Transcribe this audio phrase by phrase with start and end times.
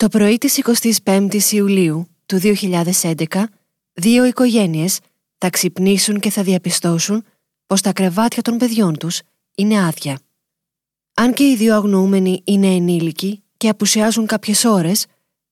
[0.00, 0.60] Το πρωί της
[1.04, 2.40] 25ης Ιουλίου του
[3.02, 3.24] 2011,
[3.92, 4.98] δύο οικογένειες
[5.38, 7.24] θα ξυπνήσουν και θα διαπιστώσουν
[7.66, 9.20] πως τα κρεβάτια των παιδιών τους
[9.54, 10.20] είναι άδεια.
[11.14, 15.06] Αν και οι δύο αγνοούμενοι είναι ενήλικοι και απουσιάζουν κάποιες ώρες,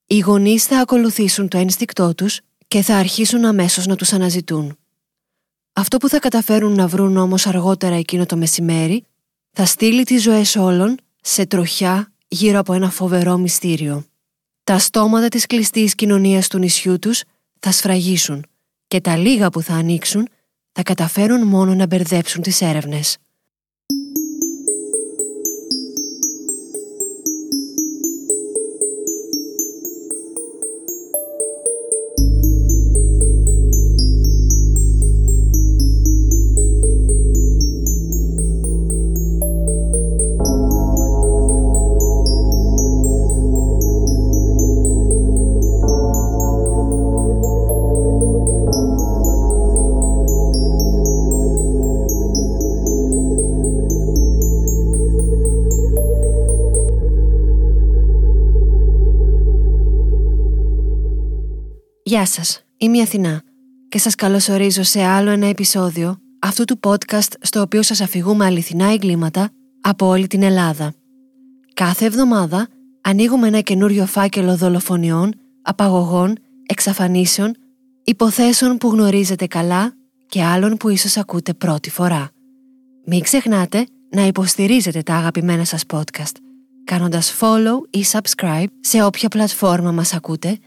[0.07, 4.79] οι γονείς θα ακολουθήσουν το ένστικτό τους και θα αρχίσουν αμέσως να τους αναζητούν.
[5.73, 9.05] Αυτό που θα καταφέρουν να βρουν όμως αργότερα εκείνο το μεσημέρι
[9.51, 14.07] θα στείλει τις ζωές όλων σε τροχιά γύρω από ένα φοβερό μυστήριο.
[14.69, 17.23] Τα στόματα της κλειστής κοινωνίας του νησιού τους
[17.59, 18.47] θα σφραγίσουν
[18.87, 20.29] και τα λίγα που θα ανοίξουν
[20.73, 23.19] θα καταφέρουν μόνο να μπερδέψουν τις έρευνες.
[62.19, 63.43] Γεια σας, είμαι η Αθηνά
[63.89, 68.93] και σας καλωσορίζω σε άλλο ένα επεισόδιο αυτού του podcast στο οποίο σας αφηγούμε αληθινά
[68.93, 70.95] εγκλήματα από όλη την Ελλάδα.
[71.75, 72.69] Κάθε εβδομάδα
[73.01, 76.35] ανοίγουμε ένα καινούριο φάκελο δολοφονιών, απαγωγών,
[76.67, 77.55] εξαφανίσεων,
[78.05, 79.93] υποθέσεων που γνωρίζετε καλά
[80.29, 82.31] και άλλων που ίσως ακούτε πρώτη φορά.
[83.07, 86.37] Μην ξεχνάτε να υποστηρίζετε τα αγαπημένα σας podcast,
[86.85, 90.59] κάνοντας follow ή subscribe σε όποια πλατφόρμα μας ακούτε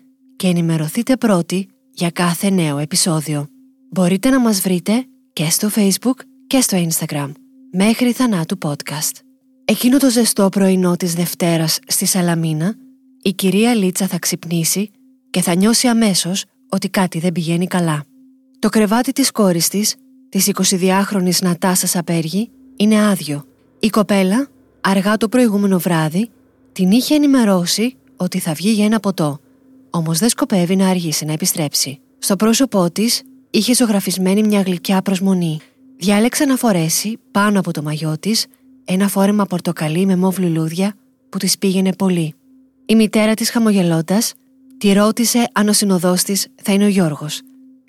[0.41, 3.47] και ενημερωθείτε πρώτοι για κάθε νέο επεισόδιο.
[3.91, 7.31] Μπορείτε να μας βρείτε και στο Facebook και στο Instagram
[7.71, 9.19] μέχρι θανάτου podcast.
[9.65, 12.75] Εκείνο το ζεστό πρωινό της Δευτέρας στη Σαλαμίνα,
[13.21, 14.91] η κυρία Λίτσα θα ξυπνήσει
[15.29, 18.03] και θα νιώσει αμέσως ότι κάτι δεν πηγαίνει καλά.
[18.59, 19.95] Το κρεβάτι της κόρης της,
[20.29, 23.45] της 22χρονης Νατάσας Απέργη, είναι άδειο.
[23.79, 24.47] Η κοπέλα,
[24.81, 26.29] αργά το προηγούμενο βράδυ,
[26.71, 29.39] την είχε ενημερώσει ότι θα βγει για ένα ποτό
[29.91, 31.99] Όμως δεν σκοπεύει να αργήσει να επιστρέψει.
[32.19, 33.21] Στο πρόσωπό της
[33.51, 35.59] είχε ζωγραφισμένη μια γλυκιά προσμονή.
[35.97, 38.45] Διάλεξε να φορέσει πάνω από το μαγιό της
[38.85, 40.93] ένα φόρεμα πορτοκαλί με μόβ λουλούδια
[41.29, 42.33] που της πήγαινε πολύ.
[42.85, 44.33] Η μητέρα της χαμογελώντας
[44.77, 47.41] τη ρώτησε αν ο συνοδός της θα είναι ο Γιώργος.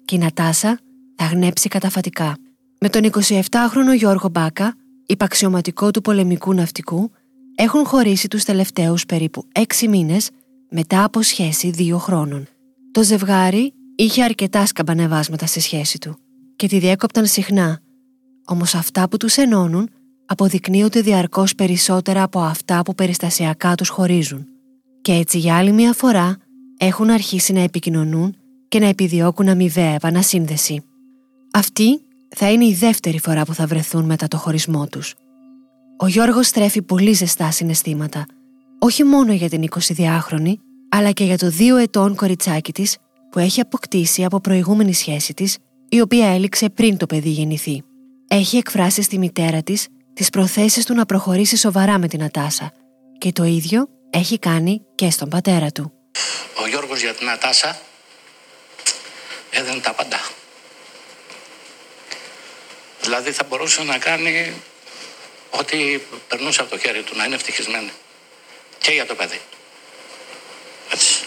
[0.05, 0.79] Και η Νατάσα
[1.17, 2.37] θα γνέψει καταφατικά.
[2.81, 4.75] Με τον 27χρονο Γιώργο Μπάκα,
[5.07, 7.11] υπαξιωματικό του πολεμικού ναυτικού,
[7.55, 10.31] έχουν χωρίσει τους τελευταίους περίπου 6 μήνες
[10.75, 12.47] μετά από σχέση δύο χρόνων.
[12.93, 16.17] Το ζευγάρι είχε αρκετά σκαμπανεβάσματα στη σχέση του
[16.57, 17.81] και τη διέκοπταν συχνά,
[18.45, 19.91] όμως αυτά που τους ενώνουν
[20.27, 24.47] αποδεικνύονται διαρκώς περισσότερα από αυτά που περιστασιακά τους χωρίζουν.
[25.03, 26.37] Και έτσι για άλλη μια φορά
[26.79, 28.37] έχουν αρχίσει να επικοινωνούν
[28.69, 30.83] και να επιδιώκουν αμοιβαία επανασύνδεση.
[31.53, 35.15] Αυτή θα είναι η δεύτερη φορά που θα βρεθούν μετά το χωρισμό τους.
[35.97, 38.27] Ο Γιώργος στρέφει πολύ ζεστά συναισθήματα–
[38.85, 40.53] όχι μόνο για την 22χρονη,
[40.89, 42.97] αλλά και για το δύο ετών κοριτσάκι της
[43.31, 45.57] που έχει αποκτήσει από προηγούμενη σχέση της,
[45.89, 47.83] η οποία έληξε πριν το παιδί γεννηθεί.
[48.29, 52.73] Έχει εκφράσει στη μητέρα της τις προθέσεις του να προχωρήσει σοβαρά με την Ατάσα
[53.19, 55.93] και το ίδιο έχει κάνει και στον πατέρα του.
[56.63, 57.79] Ο Γιώργος για την Ατάσα
[59.51, 60.21] έδαινε τα πάντα.
[63.03, 64.53] Δηλαδή θα μπορούσε να κάνει
[65.51, 65.77] ό,τι
[66.29, 67.91] περνούσε από το χέρι του, να είναι ευτυχισμένη
[68.83, 69.41] και για το παιδί.
[70.93, 71.25] Έτσι.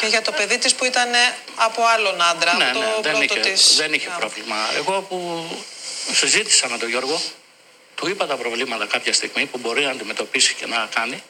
[0.00, 1.08] Και για το παιδί της που ήταν
[1.54, 3.76] από άλλον άντρα, ναι, το ναι, δεν πρώτο είχε, της.
[3.76, 4.56] Δεν είχε πρόβλημα.
[4.76, 5.48] Εγώ που
[6.12, 7.20] συζήτησα με τον Γιώργο,
[7.94, 11.22] του είπα τα προβλήματα κάποια στιγμή που μπορεί να αντιμετωπίσει και να κάνει.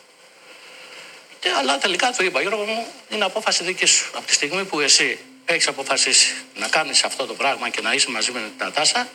[1.40, 4.10] Και, αλλά τελικά του είπα, Γιώργο μου, είναι απόφαση δική σου.
[4.14, 8.10] Από τη στιγμή που εσύ έχεις αποφασίσει να κάνεις αυτό το πράγμα και να είσαι
[8.10, 9.08] μαζί με την Νατάσα,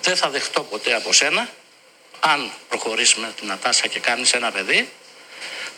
[0.00, 1.48] δεν θα δεχτώ ποτέ από σένα
[2.20, 4.88] αν προχωρήσεις με την Νατάσα και κάνεις ένα παιδί,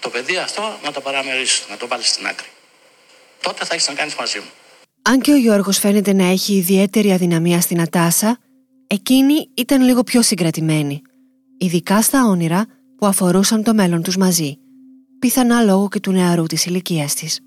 [0.00, 2.48] το παιδί αυτό να το παραμερίσεις, να το βάλεις στην άκρη.
[3.42, 4.50] Τότε θα έχεις να κάνεις μαζί μου.
[5.02, 8.38] Αν και ο Γιώργος φαίνεται να έχει ιδιαίτερη αδυναμία στην Νατάσα,
[8.86, 11.02] εκείνη ήταν λίγο πιο συγκρατημένη.
[11.58, 12.66] Ειδικά στα όνειρα
[12.96, 14.56] που αφορούσαν το μέλλον τους μαζί.
[15.18, 17.40] Πιθανά λόγω και του νεαρού της ηλικίας της.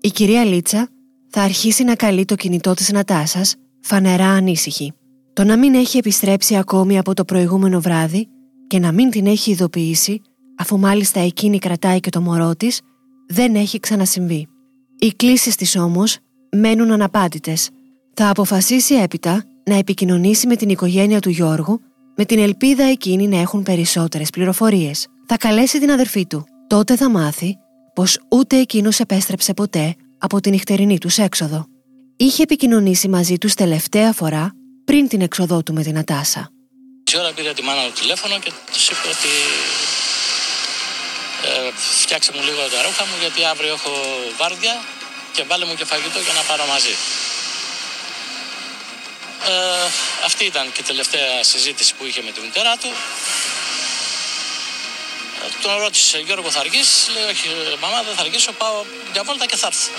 [0.00, 0.88] Η κυρία Λίτσα
[1.30, 4.92] θα αρχίσει να καλεί το κινητό της Νατάσας φανερά ανήσυχη.
[5.32, 8.28] Το να μην έχει επιστρέψει ακόμη από το προηγούμενο βράδυ
[8.72, 10.20] και να μην την έχει ειδοποιήσει,
[10.58, 12.80] αφού μάλιστα εκείνη κρατάει και το μωρό της,
[13.28, 14.48] δεν έχει ξανασυμβεί.
[14.98, 16.18] Οι κλήσεις της όμως
[16.56, 17.70] μένουν αναπάντητες.
[18.14, 21.80] Θα αποφασίσει έπειτα να επικοινωνήσει με την οικογένεια του Γιώργου,
[22.16, 25.06] με την ελπίδα εκείνη να έχουν περισσότερες πληροφορίες.
[25.26, 26.44] Θα καλέσει την αδερφή του.
[26.66, 27.56] Τότε θα μάθει
[27.94, 31.66] πως ούτε εκείνος επέστρεψε ποτέ από την νυχτερινή τους έξοδο.
[32.16, 34.52] Είχε επικοινωνήσει μαζί τους τελευταία φορά
[34.84, 36.50] πριν την έξοδό του με την Ατάσα.
[37.12, 39.32] Τι ώρα πήρε τη μάνα του τηλέφωνο και τους είπε ότι
[41.48, 41.70] ε,
[42.02, 43.92] φτιάξε μου λίγο τα ρούχα μου γιατί αύριο έχω
[44.36, 44.74] βάρδια
[45.32, 46.94] και βάλε μου και φαγητό για να πάρω μαζί.
[49.52, 49.86] Ε,
[50.24, 52.90] αυτή ήταν και η τελευταία συζήτηση που είχε με τη μητέρα του.
[55.42, 57.48] Ε, τον ρώτησε Γιώργο θα αργείς, λέει όχι
[57.80, 59.90] μαμά δεν θα αργήσω, πάω για βόλτα και θα έρθω.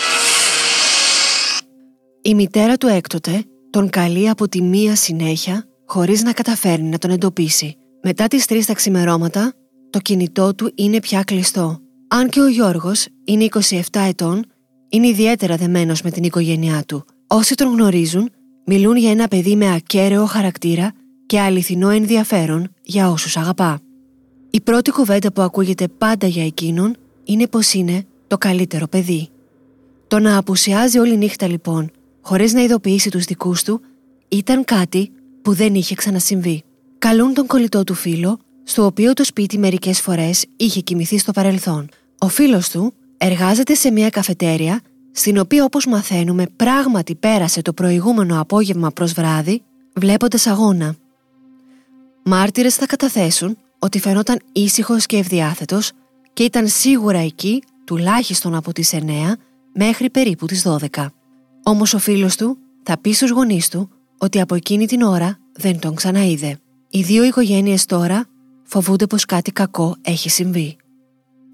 [2.21, 7.11] Η μητέρα του έκτοτε τον καλεί από τη μία συνέχεια χωρίς να καταφέρει να τον
[7.11, 7.75] εντοπίσει.
[8.03, 9.53] Μετά τις τρεις τα ξημερώματα,
[9.89, 11.79] το κινητό του είναι πια κλειστό.
[12.07, 14.45] Αν και ο Γιώργος είναι 27 ετών,
[14.89, 17.05] είναι ιδιαίτερα δεμένος με την οικογένειά του.
[17.27, 18.29] Όσοι τον γνωρίζουν,
[18.65, 20.91] μιλούν για ένα παιδί με ακέραιο χαρακτήρα
[21.25, 23.79] και αληθινό ενδιαφέρον για όσους αγαπά.
[24.49, 29.29] Η πρώτη κουβέντα που ακούγεται πάντα για εκείνον είναι πως είναι το καλύτερο παιδί.
[30.07, 31.91] Το να απουσιάζει όλη νύχτα λοιπόν,
[32.21, 33.81] χωρίς να ειδοποιήσει τους δικούς του,
[34.27, 35.11] ήταν κάτι
[35.43, 36.63] που δεν είχε ξανασυμβεί.
[36.97, 41.89] Καλούν τον κολλητό του φίλο, στο οποίο το σπίτι μερικές φορές είχε κοιμηθεί στο παρελθόν.
[42.17, 44.81] Ο φίλος του εργάζεται σε μια καφετέρια,
[45.11, 49.61] στην οποία όπως μαθαίνουμε πράγματι πέρασε το προηγούμενο απόγευμα προς βράδυ,
[49.93, 50.95] βλέποντας αγώνα.
[52.23, 55.91] Μάρτυρες θα καταθέσουν ότι φαινόταν ήσυχος και ευδιάθετος
[56.33, 58.99] και ήταν σίγουρα εκεί τουλάχιστον από τις 9
[59.73, 61.05] μέχρι περίπου τις 12.
[61.63, 63.89] Όμως ο φίλος του θα πει στους γονείς του
[64.23, 66.57] ότι από εκείνη την ώρα δεν τον ξαναείδε.
[66.89, 68.25] Οι δύο οικογένειες τώρα
[68.63, 70.75] φοβούνται πως κάτι κακό έχει συμβεί.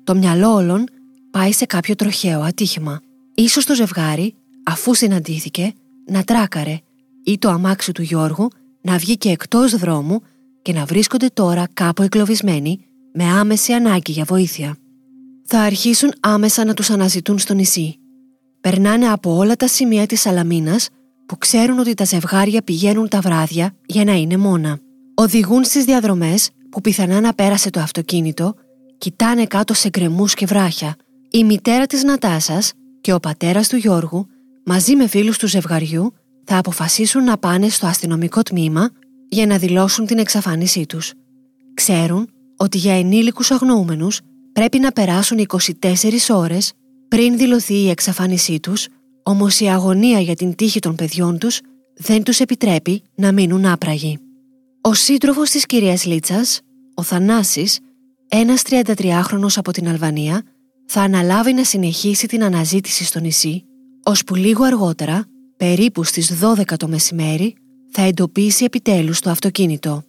[0.03, 0.83] Το μυαλό όλων
[1.31, 3.01] πάει σε κάποιο τροχαίο ατύχημα.
[3.35, 4.33] Ίσως το ζευγάρι,
[4.63, 5.73] αφού συναντήθηκε,
[6.05, 6.79] να τράκαρε
[7.23, 8.49] ή το αμάξι του Γιώργου
[8.81, 10.21] να βγει και εκτός δρόμου
[10.61, 12.79] και να βρίσκονται τώρα κάπου εκλοβισμένοι
[13.13, 14.77] με άμεση ανάγκη για βοήθεια.
[15.45, 17.99] Θα αρχίσουν άμεσα να τους αναζητούν στο νησί.
[18.61, 20.89] Περνάνε από όλα τα σημεία της Σαλαμίνας
[21.29, 24.79] που ξέρουν ότι τα ζευγάρια πηγαίνουν τα βράδια για να είναι μόνα.
[25.15, 28.55] Οδηγούν στις διαδρομές που πιθανά να πέρασε το αυτοκίνητο,
[28.97, 30.95] κοιτάνε κάτω σε γκρεμούς και βράχια.
[31.29, 34.27] Η μητέρα της Νατάσας και ο πατέρας του Γιώργου,
[34.65, 38.89] μαζί με φίλους του ζευγαριού, θα αποφασίσουν να πάνε στο αστυνομικό τμήμα
[39.29, 41.13] για να δηλώσουν την εξαφάνισή τους.
[41.73, 44.19] Ξέρουν ότι για ενήλικους αγνοούμενους
[44.53, 46.73] πρέπει να περάσουν 24 ώρες
[47.07, 48.87] πριν δηλωθεί η εξαφάνισή τους,
[49.29, 51.61] όμως η αγωνία για την τύχη των παιδιών τους
[51.95, 54.17] δεν τους επιτρέπει να μείνουν άπραγοι.
[54.81, 56.61] Ο σύντροφος της κυρίας Λίτσας,
[56.93, 57.79] ο Θανάσης,
[58.27, 60.43] ένας 33χρονος από την Αλβανία,
[60.85, 63.63] θα αναλάβει να συνεχίσει την αναζήτηση στο νησί,
[64.03, 65.25] ώσπου λίγο αργότερα,
[65.57, 67.55] περίπου στις 12 το μεσημέρι,
[67.91, 70.03] θα εντοπίσει επιτέλους το αυτοκίνητο.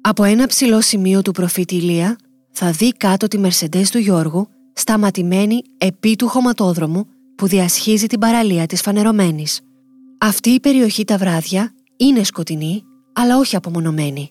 [0.00, 2.16] Από ένα ψηλό σημείο του προφήτη Ηλία
[2.50, 8.66] θα δει κάτω τη Μερσεντές του Γιώργου σταματημένη επί του χωματόδρομου που διασχίζει την παραλία
[8.66, 9.60] της Φανερωμένης.
[10.18, 14.30] Αυτή η περιοχή τα βράδια είναι σκοτεινή αλλά όχι απομονωμένη.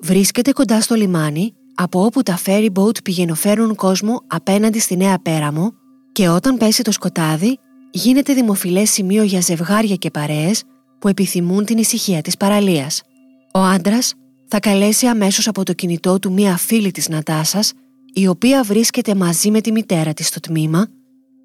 [0.00, 5.72] Βρίσκεται κοντά στο λιμάνι από όπου τα ferry boat πηγαινοφέρουν κόσμο απέναντι στη Νέα Πέραμο
[6.12, 7.58] και όταν πέσει το σκοτάδι
[7.90, 10.62] γίνεται δημοφιλές σημείο για ζευγάρια και παρέες
[10.98, 13.02] που επιθυμούν την ησυχία της παραλίας.
[13.54, 14.14] Ο άντρας
[14.48, 17.72] θα καλέσει αμέσως από το κινητό του μία φίλη της Νατάσας,
[18.12, 20.86] η οποία βρίσκεται μαζί με τη μητέρα της στο τμήμα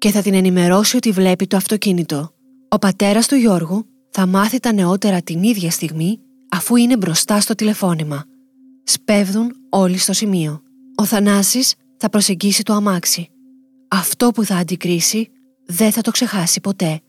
[0.06, 2.30] και θα την ενημερώσει ότι βλέπει το αυτοκίνητο.
[2.68, 7.54] Ο πατέρας του Γιώργου θα μάθει τα νεότερα την ίδια στιγμή αφού είναι μπροστά στο
[7.54, 8.24] τηλεφώνημα.
[8.84, 10.62] Σπέβδουν όλοι στο σημείο.
[10.96, 13.28] Ο Θανάσης θα προσεγγίσει το αμάξι.
[13.88, 15.28] Αυτό που θα αντικρίσει
[15.66, 17.00] δεν θα το ξεχάσει ποτέ.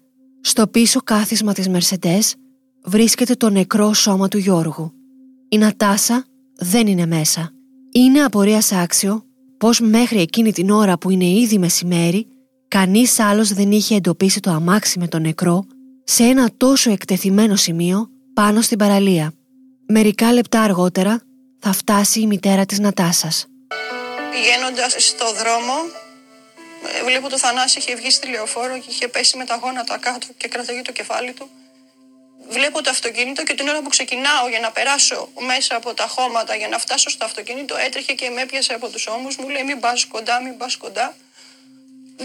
[0.42, 2.36] Στο πίσω κάθισμα της Μερσεντές
[2.84, 4.92] βρίσκεται το νεκρό σώμα του Γιώργου.
[5.50, 6.26] Η Νατάσα
[6.56, 7.52] δεν είναι μέσα.
[7.92, 9.24] Είναι απορίας άξιο
[9.58, 12.28] πως μέχρι εκείνη την ώρα που είναι ήδη μεσημέρι
[12.68, 15.66] κανείς άλλος δεν είχε εντοπίσει το αμάξι με τον νεκρό
[16.04, 19.34] σε ένα τόσο εκτεθειμένο σημείο πάνω στην παραλία.
[19.88, 21.22] Μερικά λεπτά αργότερα
[21.60, 23.46] θα φτάσει η μητέρα της Νατάσας.
[24.32, 25.74] Πηγαίνοντας στο δρόμο,
[27.00, 30.28] ε, βλέπω το Θανάση είχε βγει στη λεωφόρο και είχε πέσει με τα γόνατα κάτω
[30.38, 31.50] και κραταγεί το κεφάλι του.
[32.50, 36.56] Βλέπω το αυτοκίνητο και την ώρα που ξεκινάω για να περάσω μέσα από τα χώματα
[36.56, 39.80] για να φτάσω στο αυτοκίνητο έτρεχε και με έπιασε από τους ώμους μου λέει μην
[39.80, 41.16] πας κοντά, μην πας κοντά.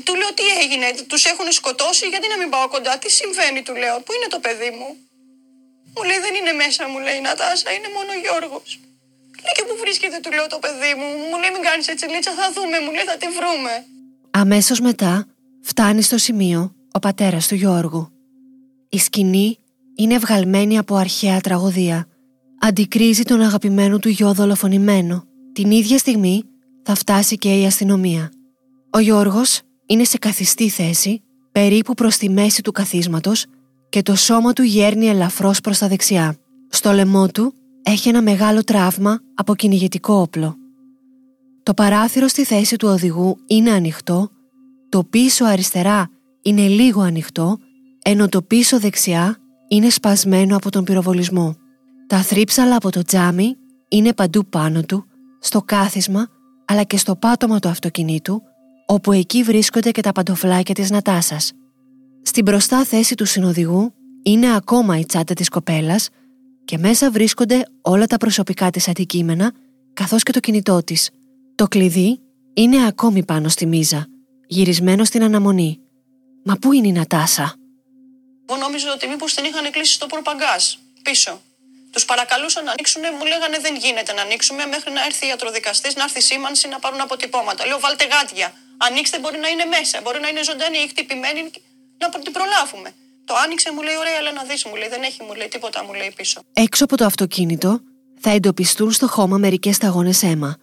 [0.05, 3.75] Του λέω τι έγινε, τους έχουν σκοτώσει; Γιατί να μην πάω κοντά, τι συμβαίνει; του
[3.83, 4.89] λέω, πού είναι το παιδί μου;
[5.95, 8.69] Μου λέει δεν είναι μέσα, μου λέει η Νατάσα, είναι μόνο ο Γιώργος.
[9.45, 11.09] Λέει και πού βρίσκεται, του λέω το παιδί μου.
[11.29, 13.73] Μου λέει μην κάνεις έτσι λίτσα, θα δούμε, μου λέει θα τη βρούμε.
[14.43, 15.13] Αμέσως μετά
[15.71, 16.61] φτάνει στο σημείο
[16.97, 18.05] ο πατέρας του Γιώργου.
[18.89, 19.59] Η σκηνή
[19.95, 22.07] είναι βγαλμένη από αρχαία τραγωδία.
[22.61, 25.27] Αντικρίζει τον αγαπημένο του γιο δολοφονημένο.
[25.53, 26.45] Την ίδια στιγμή
[26.83, 28.33] θα φτάσει και η αστυνομία.
[28.91, 31.23] Ο Γιώργος είναι σε καθιστή θέση,
[31.53, 33.47] περίπου προς τη μέση του καθίσματος
[33.89, 36.37] και το σώμα του γέρνει ελαφρώς προς τα δεξιά.
[36.69, 40.57] Στο λαιμό του έχει ένα μεγάλο τραύμα από κυνηγετικό όπλο.
[41.63, 44.31] Το παράθυρο στη θέση του οδηγού είναι ανοιχτό,
[44.89, 46.11] το πίσω αριστερά
[46.43, 47.59] είναι λίγο ανοιχτό,
[48.03, 49.37] ενώ το πίσω δεξιά
[49.69, 51.57] είναι σπασμένο από τον πυροβολισμό.
[52.07, 53.57] Τα θρύψαλα από το τζάμι
[53.89, 55.05] είναι παντού πάνω του,
[55.41, 56.29] στο κάθισμα
[56.65, 58.43] αλλά και στο πάτωμα του αυτοκινήτου,
[58.93, 61.53] όπου εκεί βρίσκονται και τα παντοφλάκια της Νατάσας.
[62.23, 66.09] Στην μπροστά θέση του συνοδηγού είναι ακόμα η τσάντα της κοπέλας
[66.65, 69.53] και μέσα βρίσκονται όλα τα προσωπικά της αντικείμενα
[69.93, 71.11] καθώς και το κινητό της.
[71.55, 72.21] Το κλειδί
[72.55, 74.07] είναι ακόμη πάνω στη μίζα,
[74.47, 75.81] γυρισμένο στην αναμονή.
[76.45, 77.55] Μα πού είναι η Νατάσα;
[78.49, 80.65] Εγώ νόμιζα ότι μήπως την είχαν κλείσει στο προπαγκάζ
[81.03, 81.41] πίσω.
[81.93, 85.95] Τους παρακαλούσαν να ανοίξουν, μου λέγανε δεν γίνεται να ανοίξουμε μέχρι να έρθει η ιατροδικαστής,
[85.97, 87.67] να έρθει η σήμανση να πάρουν αποτυπώματα.
[87.67, 88.53] Λέω βάλτε γάτια.
[88.77, 91.41] Ανοίξτε, μπορεί να είναι μέσα, μπορεί να είναι ζωντανή ή χτυπημένη,
[91.99, 92.91] να την προλάβουμε.
[93.25, 95.85] Το άνοιξε, μου λέει: Ωραία, αλλά να δεις, μου λέει: Δεν έχει, μου λέει τίποτα,
[95.85, 96.41] μου λέει πίσω.
[96.53, 97.81] Έξω από το αυτοκίνητο
[98.21, 100.57] θα εντοπιστούν στο χώμα μερικές σταγόνες αίμα.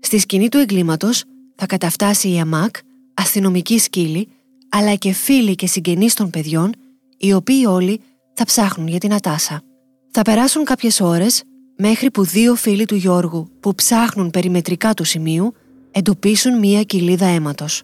[0.00, 1.24] Στη σκηνή του εγκλήματος
[1.56, 2.76] θα καταφτάσει η ΑΜΑΚ,
[3.14, 4.28] αστυνομική σκύλη,
[4.68, 6.74] αλλά και φίλοι και συγγενείς των παιδιών,
[7.18, 8.00] οι οποίοι όλοι
[8.34, 9.62] θα ψάχνουν για την Ατάσα.
[10.10, 11.42] Θα περάσουν κάποιες ώρες
[11.76, 15.54] μέχρι που δύο φίλοι του Γιώργου που ψάχνουν περιμετρικά του σημείου
[15.96, 17.82] εντοπίσουν μία κοιλίδα αίματος.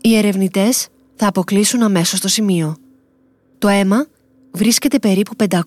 [0.00, 2.76] Οι ερευνητές θα αποκλείσουν αμέσως το σημείο.
[3.58, 4.06] Το αίμα
[4.50, 5.58] βρίσκεται περίπου 500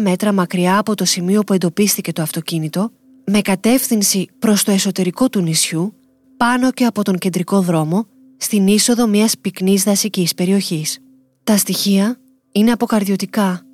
[0.00, 2.90] μέτρα μακριά από το σημείο που εντοπίστηκε το αυτοκίνητο,
[3.24, 5.94] με κατεύθυνση προς το εσωτερικό του νησιού,
[6.36, 8.06] πάνω και από τον κεντρικό δρόμο,
[8.36, 10.98] στην είσοδο μιας πυκνής δασικής περιοχής.
[11.44, 12.16] Τα στοιχεία
[12.52, 13.66] είναι αποκαρδιωτικά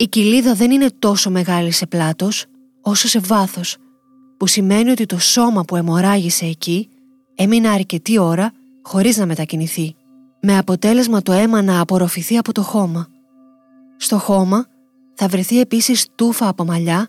[0.00, 2.44] η κοιλίδα δεν είναι τόσο μεγάλη σε πλάτος
[2.80, 3.76] όσο σε βάθος,
[4.38, 6.88] που σημαίνει ότι το σώμα που αιμορράγησε εκεί
[7.34, 8.52] έμεινε αρκετή ώρα
[8.82, 9.94] χωρίς να μετακινηθεί,
[10.40, 13.08] με αποτέλεσμα το αίμα να απορροφηθεί από το χώμα.
[13.96, 14.66] Στο χώμα
[15.14, 17.08] θα βρεθεί επίσης τούφα από μαλλιά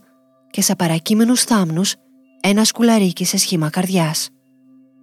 [0.49, 1.95] και σε παρακείμενους θάμνους
[2.41, 4.29] ένα σκουλαρίκι σε σχήμα καρδιάς.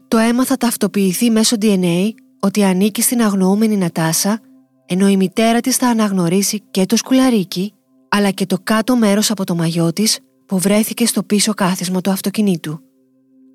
[0.09, 4.41] Το αίμα θα ταυτοποιηθεί μέσω DNA ότι ανήκει στην αγνοούμενη Νατάσα
[4.87, 7.73] ενώ η μητέρα της θα αναγνωρίσει και το σκουλαρίκι
[8.09, 12.11] αλλά και το κάτω μέρος από το μαγιό της που βρέθηκε στο πίσω κάθισμα του
[12.11, 12.81] αυτοκινήτου.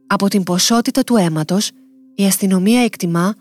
[0.07, 1.71] Από την ποσότητα του αίματος,
[2.15, 3.35] η αστυνομία εκτιμά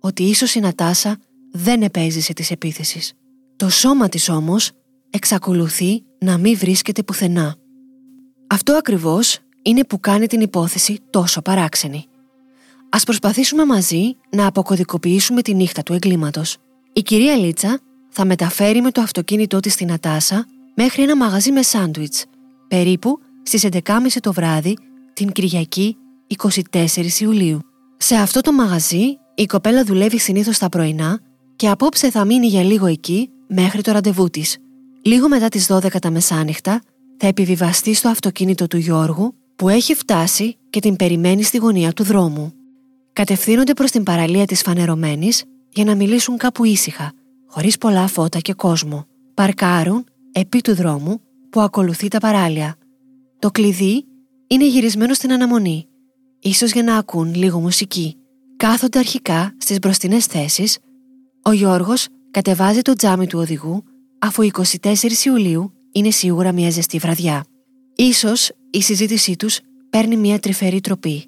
[0.00, 1.18] ότι ίσως η Νατάσα
[1.52, 3.12] δεν επέζησε της επίθεσης.
[3.56, 4.70] Το σώμα της όμως
[5.10, 7.56] εξακολουθεί να μην βρίσκεται πουθενά.
[8.46, 12.06] Αυτό ακριβώς είναι που κάνει την υπόθεση τόσο παράξενη.
[12.88, 16.56] Ας προσπαθήσουμε μαζί να αποκωδικοποιήσουμε τη νύχτα του εγκλήματος.
[16.92, 21.62] Η κυρία Λίτσα θα μεταφέρει με το αυτοκίνητό της στην Νατάσα μέχρι ένα μαγαζί με
[21.62, 22.24] σάντουιτς,
[22.68, 23.80] περίπου στις 11.30
[24.20, 24.76] το βράδυ
[25.12, 25.96] την Κυριακή
[26.72, 27.60] 24 Ιουλίου.
[27.96, 31.20] Σε αυτό το μαγαζί η κοπέλα δουλεύει συνήθως τα πρωινά
[31.56, 34.58] και απόψε θα μείνει για λίγο εκεί μέχρι το ραντεβού της.
[35.02, 36.82] Λίγο μετά τις 12 τα μεσάνυχτα
[37.16, 42.04] θα επιβιβαστεί στο αυτοκίνητο του Γιώργου που έχει φτάσει και την περιμένει στη γωνία του
[42.04, 42.52] δρόμου.
[43.12, 47.12] Κατευθύνονται προς την παραλία της φανερωμένης για να μιλήσουν κάπου ήσυχα,
[47.46, 49.06] χωρίς πολλά φώτα και κόσμο.
[49.34, 51.20] Παρκάρουν επί του δρόμου
[51.50, 52.76] που ακολουθεί τα παράλια.
[53.38, 54.04] Το κλειδί
[54.46, 55.86] είναι γυρισμένο στην αναμονή,
[56.40, 58.16] ίσως για να ακούν λίγο μουσική.
[58.56, 60.78] Κάθονται αρχικά στις μπροστινές θέσεις,
[61.42, 63.82] ο Γιώργος κατεβάζει το τζάμι του οδηγού
[64.18, 67.44] αφού 24 Ιουλίου είναι σίγουρα μια ζεστή βραδιά.
[67.94, 69.60] Ίσως η συζήτησή τους
[69.90, 71.24] παίρνει μια τρυφερή τροπή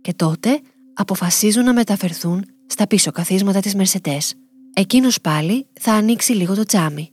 [0.00, 0.60] και τότε
[0.94, 4.34] αποφασίζουν να μεταφερθούν στα πίσω καθίσματα της Μερσετές.
[4.72, 7.12] Εκείνος πάλι θα ανοίξει λίγο το τζάμι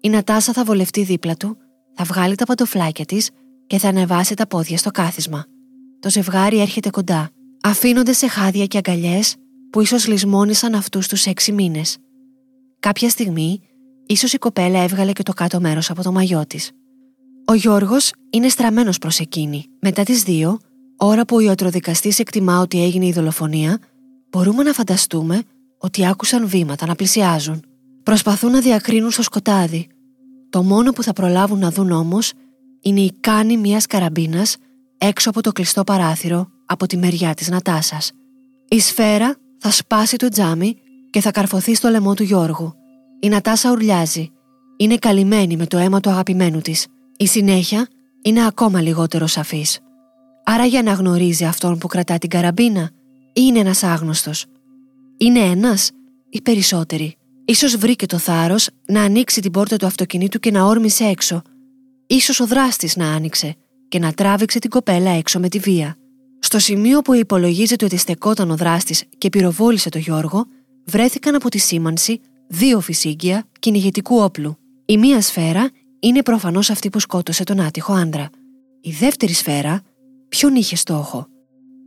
[0.00, 1.56] η Νατάσα θα βολευτεί δίπλα του,
[2.02, 3.30] θα βγάλει τα παντοφλάκια της
[3.66, 5.44] και θα ανεβάσει τα πόδια στο κάθισμα.
[6.00, 7.30] Το ζευγάρι έρχεται κοντά.
[7.62, 9.36] Αφήνονται σε χάδια και αγκαλιές
[9.70, 11.98] που ίσως λησμόνησαν αυτούς τους έξι μήνες.
[12.80, 13.60] Κάποια στιγμή,
[14.06, 16.70] ίσως η κοπέλα έβγαλε και το κάτω μέρος από το μαγιό της.
[17.44, 19.64] Ο Γιώργος είναι στραμμένος προς εκείνη.
[19.80, 20.58] Μετά τις δύο,
[20.96, 23.78] ώρα που ο ιατροδικαστής εκτιμά ότι έγινε η δολοφονία,
[24.30, 25.42] μπορούμε να φανταστούμε
[25.78, 27.64] ότι άκουσαν βήματα να πλησιάζουν.
[28.02, 29.88] Προσπαθούν να διακρίνουν στο σκοτάδι.
[30.50, 32.32] Το μόνο που θα προλάβουν να δουν όμως
[32.80, 34.56] είναι η κάνη μιας καραμπίνας
[34.98, 38.12] έξω από το κλειστό παράθυρο από τη μεριά της Νατάσας.
[38.68, 40.76] Η σφαίρα θα σπάσει το τζάμι
[41.10, 42.74] και θα καρφωθεί στο λαιμό του Γιώργου.
[43.20, 44.30] Η Νατάσα ουρλιάζει.
[44.76, 46.86] Είναι καλυμμένη με το αίμα του αγαπημένου της.
[47.16, 47.88] Η συνέχεια
[48.22, 49.78] είναι ακόμα λιγότερο σαφής.
[50.44, 52.90] Άρα για να γνωρίζει αυτόν που κρατά την καραμπίνα,
[53.26, 54.46] ή είναι ένας άγνωστος;
[55.16, 55.90] Είναι ένας
[56.30, 61.04] ή περισσότεροι; Ίσως βρήκε το θάρρος να ανοίξει την πόρτα του αυτοκινήτου και να όρμησε
[61.04, 61.42] έξω.
[62.06, 63.54] Ίσως ο δράστης να άνοιξε
[63.88, 65.96] και να τράβηξε την κοπέλα έξω με τη βία.
[66.38, 70.46] Στο σημείο που υπολογίζεται ότι στεκόταν ο δράστης και πυροβόλησε το Γιώργο,
[70.84, 74.56] βρέθηκαν από τη σήμανση δύο φυσίγγια κυνηγητικού όπλου.
[74.84, 75.70] Η μία σφαίρα
[76.00, 78.30] είναι προφανώς αυτή που σκότωσε τον άτυχο άντρα.
[78.80, 79.82] Η δεύτερη σφαίρα,
[80.28, 81.26] ποιον είχε στόχο;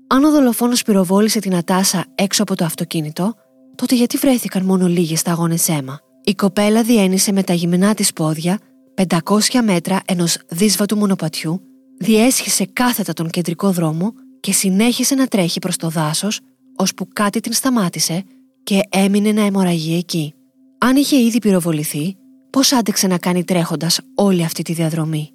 [0.07, 3.33] Αν ο δολοφόνος πυροβόλησε την Ατάσα έξω από το αυτοκίνητο,
[3.75, 8.59] τότε γιατί βρέθηκαν μόνο λίγες σταγόνες αίμα; Η κοπέλα διένυσε με τα γυμνά της πόδια
[8.95, 11.61] 500 μέτρα ενός δύσβατου μονοπατιού,
[11.97, 16.39] διέσχισε κάθετα τον κεντρικό δρόμο και συνέχισε να τρέχει προς το δάσος,
[16.75, 18.23] ώσπου κάτι την σταμάτησε
[18.63, 20.33] και έμεινε να αιμορραγεί εκεί.
[20.77, 22.15] Αν είχε ήδη πυροβοληθεί,
[22.49, 25.29] πώς άντεξε να κάνει τρέχοντας όλη αυτή τη διαδρομή;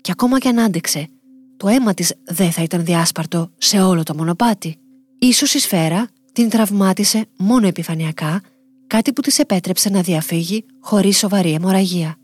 [0.00, 1.08] Και ακόμα κι αν άντεξε,
[1.56, 4.76] το αίμα της δεν θα ήταν διάσπαρτο σε όλο το μονοπάτι.
[5.18, 8.40] Ίσως η σφαίρα την τραυμάτισε μόνο επιφανειακά,
[8.86, 12.16] κάτι που της επέτρεψε να διαφύγει χωρίς σοβαρή αιμορραγία.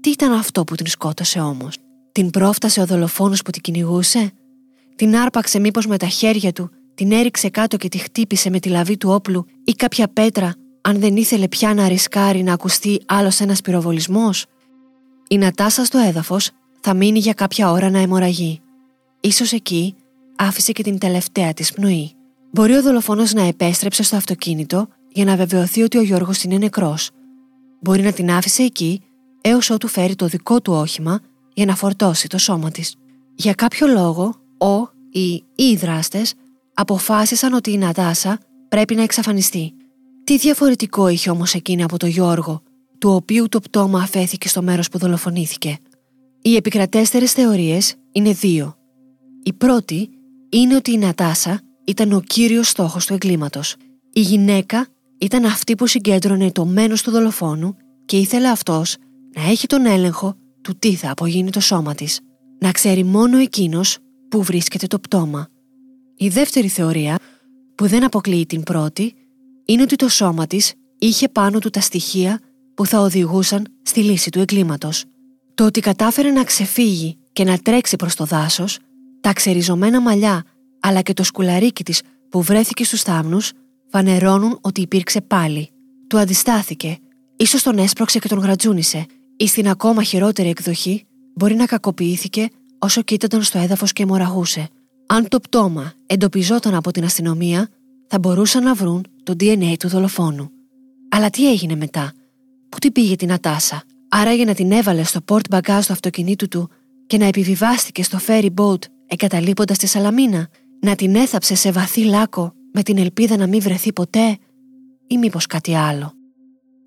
[0.00, 1.76] Τι ήταν αυτό που την σκότωσε όμως;
[2.12, 4.30] Την πρόφτασε ο δολοφόνος που την κυνηγούσε;
[4.96, 8.68] Την άρπαξε μήπως με τα χέρια του, την έριξε κάτω και τη χτύπησε με τη
[8.68, 13.40] λαβή του όπλου ή κάποια πέτρα αν δεν ήθελε πια να ρισκάρει να ακουστεί άλλος
[13.40, 14.46] ένας πυροβολισμός;
[15.28, 16.50] Η Νατάσα στο έδαφος
[16.80, 18.60] θα μείνει για κάποια ώρα να αιμορραγεί.
[19.20, 19.94] Ίσως εκεί
[20.36, 22.15] άφησε και την τελευταία της πνοή.
[22.56, 27.10] Μπορεί ο δολοφόνος να επέστρεψε στο αυτοκίνητο για να βεβαιωθεί ότι ο Γιώργος είναι νεκρός.
[27.80, 29.02] Μπορεί να την άφησε εκεί
[29.40, 31.20] έως ότου φέρει το δικό του όχημα
[31.54, 32.96] για να φορτώσει το σώμα της.
[33.34, 36.34] Για κάποιο λόγο, ο ή οι δράστες
[36.74, 39.72] αποφάσισαν ότι η Νατάσα πρέπει να εξαφανιστεί.
[40.24, 42.62] Τι διαφορετικό είχε όμως εκείνη από το Γιώργο,
[42.98, 45.78] του οποίου το πτώμα αφέθηκε στο μέρος που δολοφονήθηκε;
[46.42, 48.76] Οι επικρατέστερες θεωρίες είναι δύο.
[49.42, 50.10] Η πρώτη
[50.48, 53.76] είναι ότι η Νατάσα ήταν ο κύριος στόχος του εγκλήματος.
[54.12, 54.86] Η γυναίκα
[55.18, 58.96] ήταν αυτή που συγκέντρωνε το μένος του δολοφόνου και ήθελε αυτός
[59.34, 62.20] να έχει τον έλεγχο του τι θα απογίνει το σώμα της.
[62.58, 65.48] Να ξέρει μόνο εκείνος που βρίσκεται το πτώμα.
[66.16, 67.18] Η δεύτερη θεωρία,
[67.74, 69.14] που δεν αποκλείει την πρώτη,
[69.64, 72.40] είναι ότι το σώμα της είχε πάνω του τα στοιχεία
[72.74, 75.04] που θα οδηγούσαν στη λύση του εγκλήματος.
[75.54, 78.78] Το ότι κατάφερε να ξεφύγει και να τρέξει προς το δάσος,
[79.20, 80.44] τα ξεριζωμένα μαλλιά
[80.86, 83.52] αλλά και το σκουλαρίκι της που βρέθηκε στους θάμνους
[83.90, 85.70] φανερώνουν ότι υπήρξε πάλι.
[86.06, 86.98] Του αντιστάθηκε,
[87.36, 93.02] ίσως τον έσπρωξε και τον γρατζούνισε ή στην ακόμα χειρότερη εκδοχή μπορεί να κακοποιήθηκε όσο
[93.02, 94.68] κοίταταν στο έδαφος και μοραγούσε.
[95.06, 97.68] Αν το πτώμα εντοπιζόταν από την αστυνομία,
[98.06, 100.50] θα μπορούσαν να βρουν το DNA του δολοφόνου.
[101.08, 102.12] Αλλά τι έγινε μετά,
[102.68, 106.70] πού την πήγε την Ατάσα, άραγε να την έβαλε στο port bagage του αυτοκινήτου του
[107.06, 110.48] και να επιβιβάστηκε στο ferry boat εγκαταλείποντας τη Σαλαμίνα,
[110.80, 114.38] να την έθαψε σε βαθύ λάκκο με την ελπίδα να μην βρεθεί ποτέ,
[115.06, 116.12] ή μήπως κάτι άλλο.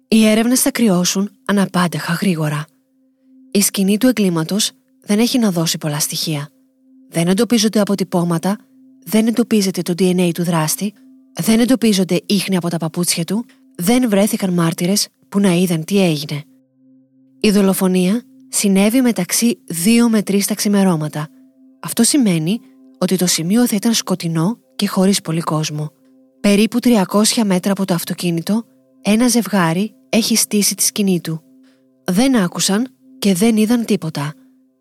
[0.08, 2.66] Οι έρευνες θα κρυώσουν αναπάντεχα γρήγορα.
[3.52, 4.72] Η σκηνή του εγκλήματος
[5.02, 6.50] δεν έχει να δώσει πολλά στοιχεία.
[7.10, 8.58] Δεν εντοπίζονται αποτυπώματα,
[9.06, 10.94] δεν εντοπίζεται το DNA του δράστη,
[11.42, 16.44] δεν εντοπίζονται ίχνη από τα παπούτσια του, δεν βρέθηκαν μάρτυρες που να είδαν τι έγινε.
[17.40, 21.28] Η δολοφονία συνέβη μεταξύ 2 με 3 τα ξημερώματα.
[21.80, 22.60] Αυτό σημαίνει
[23.00, 25.92] ότι το σημείο θα ήταν σκοτεινό και χωρίς πολύ κόσμο.
[26.40, 28.64] Περίπου 300 μέτρα από το αυτοκίνητο,
[29.02, 31.42] ένα ζευγάρι έχει στήσει τη σκηνή του.
[32.04, 32.88] Δεν άκουσαν
[33.20, 34.34] και δεν είδαν τίποτα.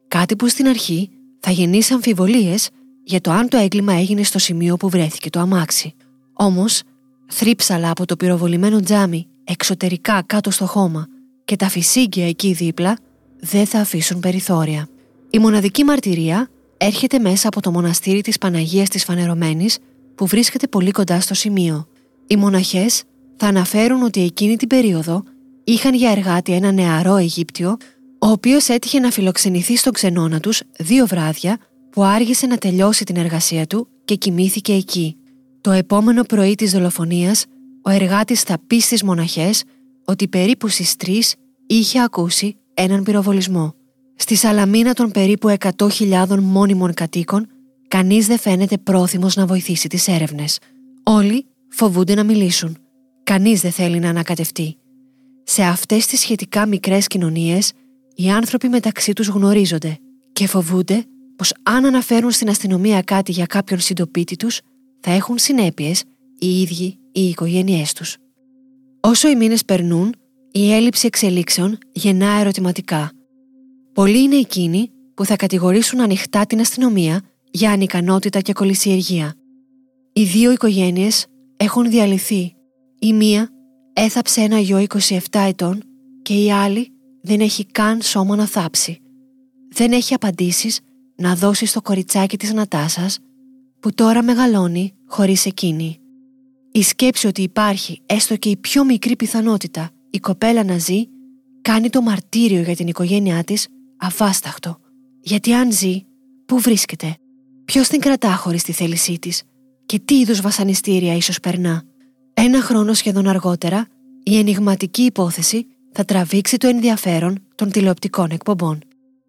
[0.08, 2.68] Κάτι που στην αρχή θα γεννήσει αμφιβολίες
[3.04, 5.94] για το αν το έγκλημα έγινε στο σημείο που βρέθηκε το αμάξι.
[6.32, 6.82] Όμως,
[7.26, 11.06] θρύψαλα από το πυροβολημένο τζάμι εξωτερικά κάτω στο χώμα
[11.44, 12.98] και τα φυσίγγια εκεί δίπλα
[13.40, 14.88] δεν θα αφήσουν περιθώρια.
[15.30, 16.48] Η μοναδική μαρτυρία
[16.78, 19.78] έρχεται μέσα από το μοναστήρι της Παναγίας της Φανερωμένης
[20.14, 21.88] που βρίσκεται πολύ κοντά στο σημείο.
[22.26, 23.02] Οι μοναχές
[23.36, 25.22] θα αναφέρουν ότι εκείνη την περίοδο
[25.64, 27.76] είχαν για εργάτη ένα νεαρό Αιγύπτιο
[28.18, 31.58] ο οποίος έτυχε να φιλοξενηθεί στον ξενώνα τους δύο βράδια
[31.90, 35.16] που άργησε να τελειώσει την εργασία του και κοιμήθηκε εκεί.
[35.60, 37.44] Το επόμενο πρωί της δολοφονίας,
[37.82, 39.64] ο εργάτης θα πει στις μοναχές
[40.04, 41.34] ότι περίπου στις 3
[41.66, 43.74] είχε ακούσει έναν πυροβολισμό.
[44.20, 47.48] Στη Σαλαμίνα των περίπου 100.000 μόνιμων κατοίκων,
[47.88, 50.58] κανείς δεν φαίνεται πρόθυμος να βοηθήσει τις έρευνες.
[51.02, 52.76] Όλοι φοβούνται να μιλήσουν.
[53.22, 54.76] Κανείς δεν θέλει να ανακατευτεί.
[55.44, 57.72] Σε αυτές τις σχετικά μικρές κοινωνίες,
[58.14, 59.98] οι άνθρωποι μεταξύ τους γνωρίζονται
[60.32, 61.04] και φοβούνται
[61.36, 64.60] πως αν αναφέρουν στην αστυνομία κάτι για κάποιον συντοπίτη τους,
[65.00, 66.04] θα έχουν συνέπειες
[66.38, 68.16] οι ίδιοι ή οι οικογένειές τους.
[69.00, 70.14] Όσο οι μήνες περνούν,
[70.52, 73.12] η έλλειψη εξελίξεων γεννά ερωτηματικά–
[73.98, 79.34] Πολλοί είναι εκείνοι που θα κατηγορήσουν ανοιχτά την αστυνομία για ανικανότητα και κολυσιεργία.
[80.12, 82.54] Οι δύο οικογένειες έχουν διαλυθεί.
[82.98, 83.50] Η μία
[83.92, 85.82] έθαψε ένα γιο 27 ετών
[86.22, 89.00] και η άλλη δεν έχει καν σώμα να θάψει.
[89.68, 90.80] Δεν έχει απαντήσεις
[91.16, 93.18] να δώσει στο κοριτσάκι της Νατάσας
[93.80, 95.98] που τώρα μεγαλώνει χωρίς εκείνη.
[96.72, 101.04] Η σκέψη ότι υπάρχει έστω και η πιο μικρή πιθανότητα η κοπέλα να ζει
[101.62, 104.78] κάνει το μαρτύριο για την οικογένειά της αβάσταχτο.
[105.20, 106.02] Γιατί αν ζει,
[106.46, 107.16] πού βρίσκεται,
[107.64, 109.42] ποιος την κρατά χωρίς τη θέλησή της;
[109.86, 111.82] Και τι είδους βασανιστήρια ίσως περνά;
[112.34, 113.86] Ένα χρόνο σχεδόν αργότερα,
[114.22, 118.78] η ενηγματική υπόθεση θα τραβήξει το ενδιαφέρον των τηλεοπτικών εκπομπών.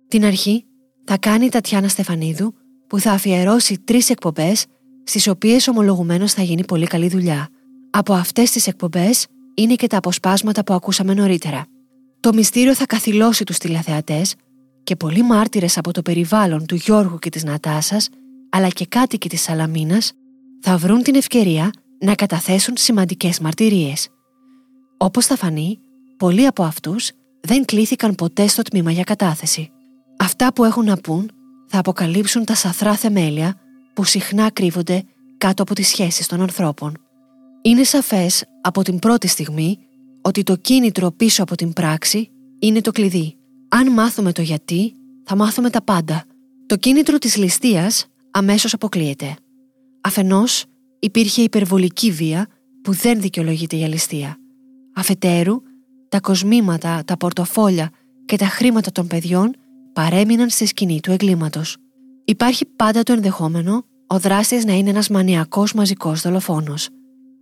[0.08, 0.66] Την αρχή
[1.06, 2.54] θα κάνει η Τατιάνα Στεφανίδου,
[2.88, 4.66] που θα αφιερώσει τρεις εκπομπές,
[5.04, 7.50] στις οποίες ομολογουμένως θα γίνει πολύ καλή δουλειά.
[7.90, 11.66] Από αυτές τις εκπομπές είναι και τα αποσπάσματα που ακούσαμε νωρίτερα.
[12.20, 14.36] Το μυστήριο θα καθυλώσει τους τηλεθεατές
[14.90, 18.10] και πολλοί μάρτυρες από το περιβάλλον του Γιώργου και της Νατάσας,
[18.50, 20.12] αλλά και κάτοικοι της Σαλαμίνας,
[20.62, 24.10] θα βρουν την ευκαιρία να καταθέσουν σημαντικές μαρτυρίες.
[24.98, 25.80] Όπως θα φανεί,
[26.18, 29.72] πολλοί από αυτούς δεν κλήθηκαν ποτέ στο τμήμα για κατάθεση.
[30.18, 31.32] Αυτά που έχουν να πούν
[31.68, 33.56] θα αποκαλύψουν τα σαθρά θεμέλια
[33.94, 35.04] που συχνά κρύβονται
[35.38, 36.98] κάτω από τις σχέσεις των ανθρώπων.
[37.62, 39.78] Είναι σαφές από την πρώτη στιγμή
[40.22, 43.39] ότι το κίνητρο πίσω από την πράξη είναι το κλειδί.
[43.70, 46.24] Αν μάθουμε το γιατί, θα μάθουμε τα πάντα.
[46.66, 49.36] Το κίνητρο της ληστείας αμέσως αποκλείεται.
[50.02, 50.66] Αφενός,
[51.00, 52.48] υπήρχε υπερβολική βία
[52.82, 54.38] που δεν δικαιολογείται για ληστεία.
[54.96, 55.62] Αφετέρου,
[56.10, 57.90] τα κοσμήματα, τα πορτοφόλια
[58.26, 59.56] και τα χρήματα των παιδιών
[59.94, 61.78] παρέμειναν στη σκηνή του εγκλήματος.
[62.26, 66.90] Υπάρχει πάντα το ενδεχόμενο ο δράστης να είναι ένας μανιακός μαζικός δολοφόνος.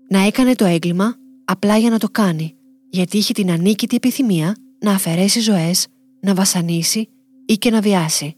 [0.09, 2.55] Να έκανε το έγκλημα απλά για να το κάνει,
[2.89, 5.87] γιατί είχε την ανίκητη επιθυμία να αφαιρέσει ζωές,
[6.27, 7.09] να βασανίσει
[7.45, 8.35] ή και να βιάσει.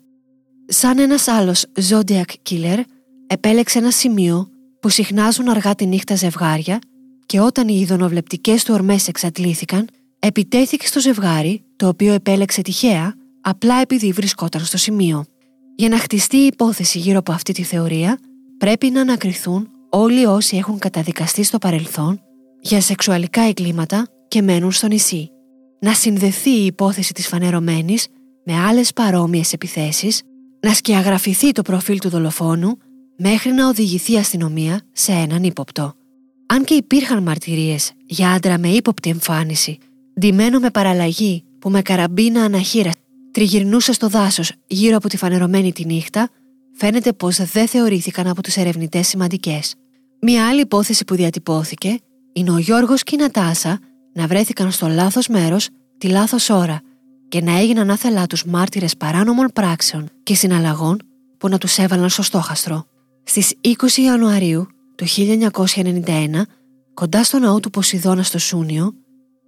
[0.68, 2.80] Σαν ένας άλλος Zodiac Killer,
[3.28, 4.50] επέλεξε ένα σημείο
[4.80, 6.80] που συχνάζουν αργά τη νύχτα ζευγάρια
[7.26, 9.88] και όταν οι ειδωνοβλεπτικές του ορμές εξαντλήθηκαν,
[10.20, 15.26] επιτέθηκε στο ζευγάρι, το οποίο επέλεξε τυχαία, απλά επειδή βρισκόταν στο σημείο.
[15.76, 18.20] Για να χτιστεί η υπόθεση γύρω από αυτή τη θεωρία,
[18.58, 22.22] πρέπει να ανακριθούν όλοι όσοι έχουν καταδικαστεί στο παρελθόν
[22.60, 25.32] για σεξουαλικά εγκλήματα και μένουν στο νησί.
[25.82, 28.08] Να συνδεθεί η υπόθεση της φανερωμένης
[28.46, 30.22] με άλλες παρόμοιες επιθέσεις,
[30.60, 32.78] να σκιαγραφηθεί το προφίλ του δολοφόνου
[33.18, 35.94] μέχρι να οδηγηθεί η αστυνομία σε έναν ύποπτο.
[36.46, 39.78] Αν και υπήρχαν μαρτυρίες για άντρα με ύποπτη εμφάνιση,
[40.20, 42.92] ντυμένο με παραλλαγή που με καραμπίνα αναχείρα
[43.32, 46.30] τριγυρνούσε στο δάσος γύρω από τη φανερωμένη τη νύχτα,
[46.74, 49.76] φαίνεται πως δεν θεωρήθηκαν από τους ερευνητές σημαντικές.
[50.22, 52.00] Μία άλλη υπόθεση που διατυπώθηκε
[52.34, 53.80] είναι ο Γιώργος και η Νατάσα
[54.14, 56.82] να βρέθηκαν στο λάθος μέρος τη λάθος ώρα
[57.28, 61.00] και να έγιναν άθελά τους μάρτυρες παράνομων πράξεων και συναλλαγών
[61.38, 62.86] που να τους έβαλαν στο στόχαστρο.
[63.24, 66.42] Στις 20 Ιανουαρίου του 1991,
[66.94, 68.94] κοντά στο ναό του Ποσειδώνα στο Σούνιο,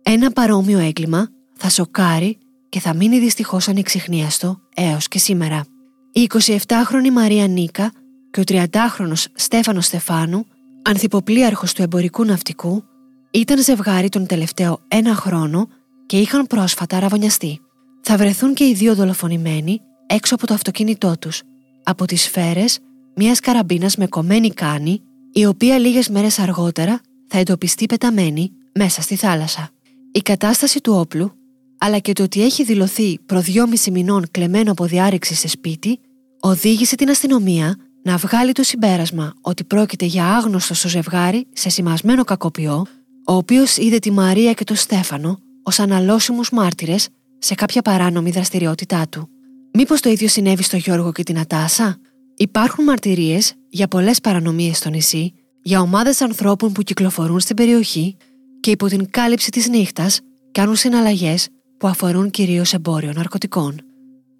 [0.04, 2.38] ένα παρόμοιο έγκλημα θα σοκάρει
[2.69, 5.65] και θα μείνει δυστυχώς ανεξιχνίαστο έως και σήμερα.
[6.12, 7.91] Η 27χρονη Μαρία Νίκα
[8.32, 10.45] και ο 30χρονος Στέφανος Στεφάνου,
[10.82, 12.84] ανθυποπλίαρχος του εμπορικού ναυτικού,
[13.32, 15.67] ήταν ζευγάρι τον τελευταίο ένα χρόνο
[16.06, 17.60] και είχαν πρόσφατα ραβωνιαστεί.
[18.02, 21.41] Θα βρεθούν και οι δύο δολοφονημένοι έξω από το αυτοκίνητό τους,
[21.84, 22.80] από τις σφαίρες
[23.15, 29.15] μιας καραμπίνας με κομμένη κάνη, η οποία λίγες μέρες αργότερα θα εντοπιστεί πεταμένη μέσα στη
[29.15, 29.70] θάλασσα.
[30.12, 31.32] Η κατάσταση του όπλου,
[31.78, 36.00] αλλά και το ότι έχει δηλωθεί προ δυόμιση μηνών κλεμμένο από διάρρηξη σε σπίτι,
[36.39, 42.24] οδήγησε την αστυνομία να βγάλει το συμπέρασμα ότι πρόκειται για άγνωστο στο ζευγάρι σε σημασμένο
[42.24, 42.86] κακοποιό,
[43.28, 47.08] ο οποίος είδε τη Μαρία και τον Στέφανο ως αναλώσιμους μάρτυρες
[47.40, 49.30] σε κάποια παράνομη δραστηριότητά του.
[49.74, 52.00] Μήπως το ίδιο συνέβη στο Γιώργο και την Ατάσα,
[52.42, 58.18] Υπάρχουν μαρτυρίες για πολλές παρανομίες στο νησί, για ομάδες ανθρώπων που κυκλοφορούν στην περιοχή
[58.60, 60.20] και υπό την κάλυψη της νύχτας
[60.52, 63.82] κάνουν συναλλαγές που αφορούν κυρίως εμπόριο ναρκωτικών.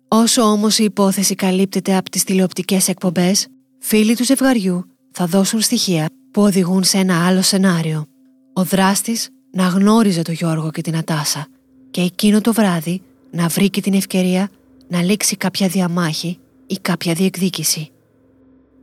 [0.08, 3.48] Όσο όμως η υπόθεση καλύπτεται από τις τηλεοπτικές εκπομπές,
[3.80, 8.11] φίλοι του ζευγαριού θα δώσουν στοιχεία που οδηγούν σε ένα άλλο σενάριο.
[8.54, 11.48] Ο δράστης να γνώριζε τον Γιώργο και την Ατάσα
[11.92, 14.50] και εκείνο το βράδυ να βρει και την ευκαιρία
[14.88, 16.38] να λήξει κάποια διαμάχη
[16.68, 17.92] ή κάποια διεκδίκηση.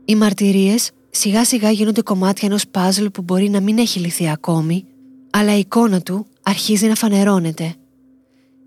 [0.05, 4.85] Οι μαρτυρίες σιγά σιγά γίνονται κομμάτια ενός παζλ που μπορεί να μην έχει λυθεί ακόμη,
[5.29, 7.75] αλλά η εικόνα του αρχίζει να φανερώνεται.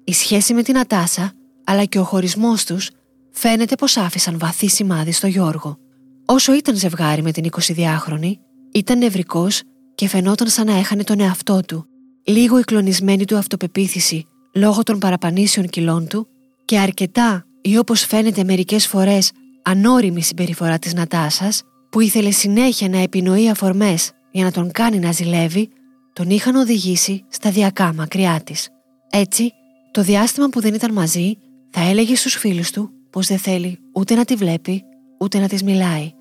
[0.05, 1.33] Η σχέση με την Ατάσα,
[1.65, 2.91] αλλά και ο χωρισμός τους,
[3.31, 5.79] φαίνεται πως άφησαν βαθύ σημάδι στο Γιώργο.
[6.25, 8.33] Όσο ήταν ζευγάρι με την 22χρονη,
[8.73, 9.63] ήταν νευρικός
[10.03, 11.87] και φαινόταν σαν να έχανε τον εαυτό του,
[12.25, 16.29] λίγο η κλονισμένη του αυτοπεποίθηση λόγω των παραπανήσεων κιλών του
[16.65, 19.31] και αρκετά ή όπως φαίνεται μερικές φορές
[19.63, 25.13] ανώριμη συμπεριφορά της Νατάσας που ήθελε συνέχεια να επινοεί αφορμές για να τον κάνει να
[25.13, 25.69] ζηλεύει,
[26.13, 28.69] τον είχαν οδηγήσει σταδιακά μακριά της.
[29.11, 29.53] Έτσι,
[29.91, 31.39] το διάστημα που δεν ήταν μαζί,
[31.71, 34.85] θα έλεγε στους φίλους του πως δεν θέλει ούτε να τη βλέπει,
[35.19, 36.13] ούτε να της μιλάει.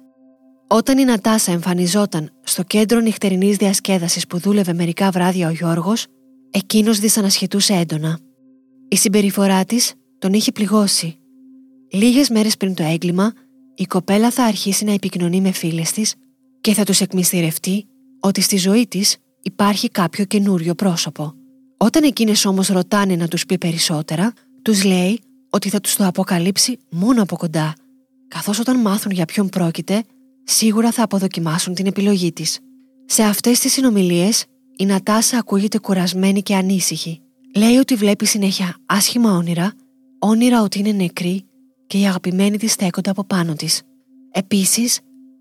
[0.73, 6.05] Όταν η Νατάσα εμφανιζόταν στο κέντρο νυχτερινής διασκέδασης που δούλευε μερικά βράδια ο Γιώργος,
[6.51, 8.19] εκείνος δυσανασχετούσε έντονα.
[8.87, 11.17] Η συμπεριφορά της τον είχε πληγώσει.
[11.91, 13.33] Λίγες μέρες πριν το έγκλημα,
[13.75, 16.15] η κοπέλα θα αρχίσει να επικοινωνεί με φίλες της
[16.61, 17.85] και θα τους εκμυστηρευτεί
[18.19, 21.33] ότι στη ζωή της υπάρχει κάποιο καινούριο πρόσωπο.
[21.77, 26.79] Όταν εκείνες όμως ρωτάνε να τους πει περισσότερα, τους λέει ότι θα τους το αποκαλύψει
[26.89, 27.73] μόνο από κοντά,
[28.27, 30.03] καθώς όταν μάθουν για ποιον πρόκειται,
[30.43, 32.59] σίγουρα θα αποδοκιμάσουν την επιλογή της.
[33.05, 37.21] Σε αυτές τις συνομιλίες, η Νατάσα ακούγεται κουρασμένη και ανήσυχη.
[37.55, 39.73] Λέει ότι βλέπει συνέχεια άσχημα όνειρα,
[40.19, 41.45] όνειρα ότι είναι νεκρή
[41.87, 43.81] και οι αγαπημένοι της στέκονται από πάνω της.
[44.31, 44.99] Επίσης,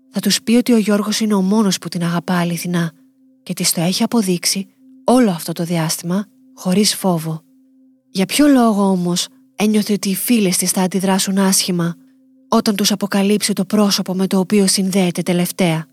[0.09, 2.91] θα τους πει ότι ο Γιώργος είναι ο μόνος που την αγαπά αληθινά
[3.43, 4.67] και της το έχει αποδείξει
[5.03, 7.41] όλο αυτό το διάστημα χωρίς φόβο.
[8.09, 11.95] Για ποιο λόγο όμως ένιωθε ότι οι φίλες της θα αντιδράσουν άσχημα;
[12.53, 15.85] Όταν τους αποκαλύψει το πρόσωπο με το οποίο συνδέεται τελευταία.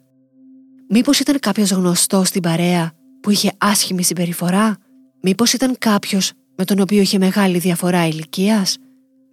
[0.88, 4.76] Μήπως ήταν κάποιος γνωστός στην παρέα που είχε άσχημη συμπεριφορά,
[5.22, 8.76] Μήπως ήταν κάποιος με τον οποίο είχε μεγάλη διαφορά ηλικίας,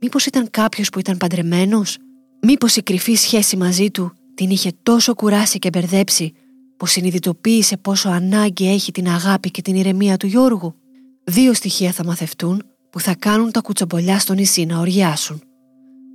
[0.02, 1.98] Μήπως ήταν κάποιος που ήταν παντρεμένος,
[2.42, 6.34] Μήπως η κρυφή σχέση μαζί του την είχε τόσο κουράσει και μπερδέψει
[6.78, 10.76] που συνειδητοποίησε πόσο ανάγκη έχει την αγάπη και την ηρεμία του Γιώργου;
[11.24, 15.42] Δύο στοιχεία θα μαθευτούν που θα κάνουν τα κουτσομπολιά στο νησί να οριάσουν.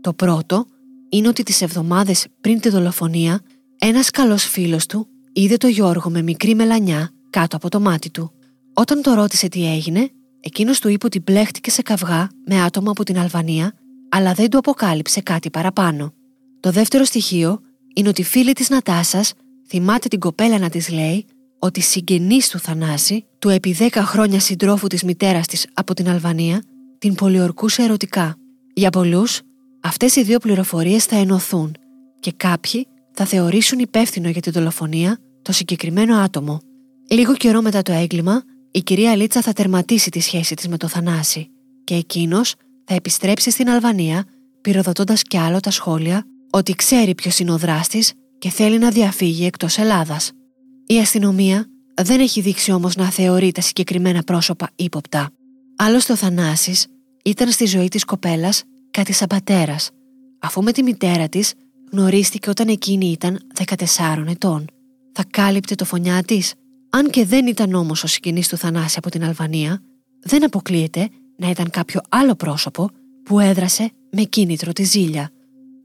[0.00, 0.66] Το πρώτο
[1.10, 3.40] είναι ότι τις εβδομάδες πριν τη δολοφονία
[3.78, 8.32] ένας καλός φίλος του είδε το Γιώργο με μικρή μελανιά κάτω από το μάτι του.
[8.74, 13.04] Όταν το ρώτησε τι έγινε, εκείνος του είπε ότι μπλέχτηκε σε καυγά με άτομα από
[13.04, 13.74] την Αλβανία,
[14.08, 16.12] αλλά δεν του αποκάλυψε κάτι παραπάνω.
[16.60, 17.60] Το δεύτερο στοιχείο
[17.94, 19.32] είναι ότι η φίλη της Νατάσας
[19.68, 21.26] θυμάται την κοπέλα να της λέει
[21.58, 26.62] ότι συγγενής του Θανάση, του επί 10 χρόνια συντρόφου της μητέρας της από την Αλβανία,
[26.98, 28.36] την πολιορκούσε ερωτικά.
[28.74, 29.40] Για πολλούς,
[29.80, 31.76] αυτές οι δύο πληροφορίες θα ενωθούν
[32.20, 36.60] και κάποιοι θα θεωρήσουν υπεύθυνο για τη δολοφονία το συγκεκριμένο άτομο.
[37.10, 40.88] Λίγο καιρό μετά το έγκλημα, η κυρία Λίτσα θα τερματίσει τη σχέση της με το
[40.88, 41.50] Θανάση
[41.84, 44.24] και εκείνος θα επιστρέψει στην Αλβανία
[44.60, 49.46] πυροδοτώντας κι άλλο τα σχόλια ότι ξέρει ποιος είναι ο δράστης και θέλει να διαφύγει
[49.46, 50.32] εκτός Ελλάδας.
[50.86, 55.30] Η αστυνομία δεν έχει δείξει όμως να θεωρεί τα συγκεκριμένα πρόσωπα ύποπτα.
[55.76, 56.86] Άλλωστε ο Θανάσης
[57.24, 59.90] ήταν στη ζωή της κοπέλας κάτι σαν πατέρας,
[60.38, 61.54] αφού με τη μητέρα της
[61.92, 64.64] γνωρίστηκε όταν εκείνη ήταν 14 ετών.
[65.12, 66.54] Θα κάλυπτε το φωνιά της.
[66.90, 69.82] Αν και δεν ήταν όμως ο συγγενής του Θανάση από την Αλβανία,
[70.22, 72.90] δεν αποκλείεται να ήταν κάποιο άλλο πρόσωπο
[73.24, 75.30] που έδρασε με κίνητρο τη ζήλια.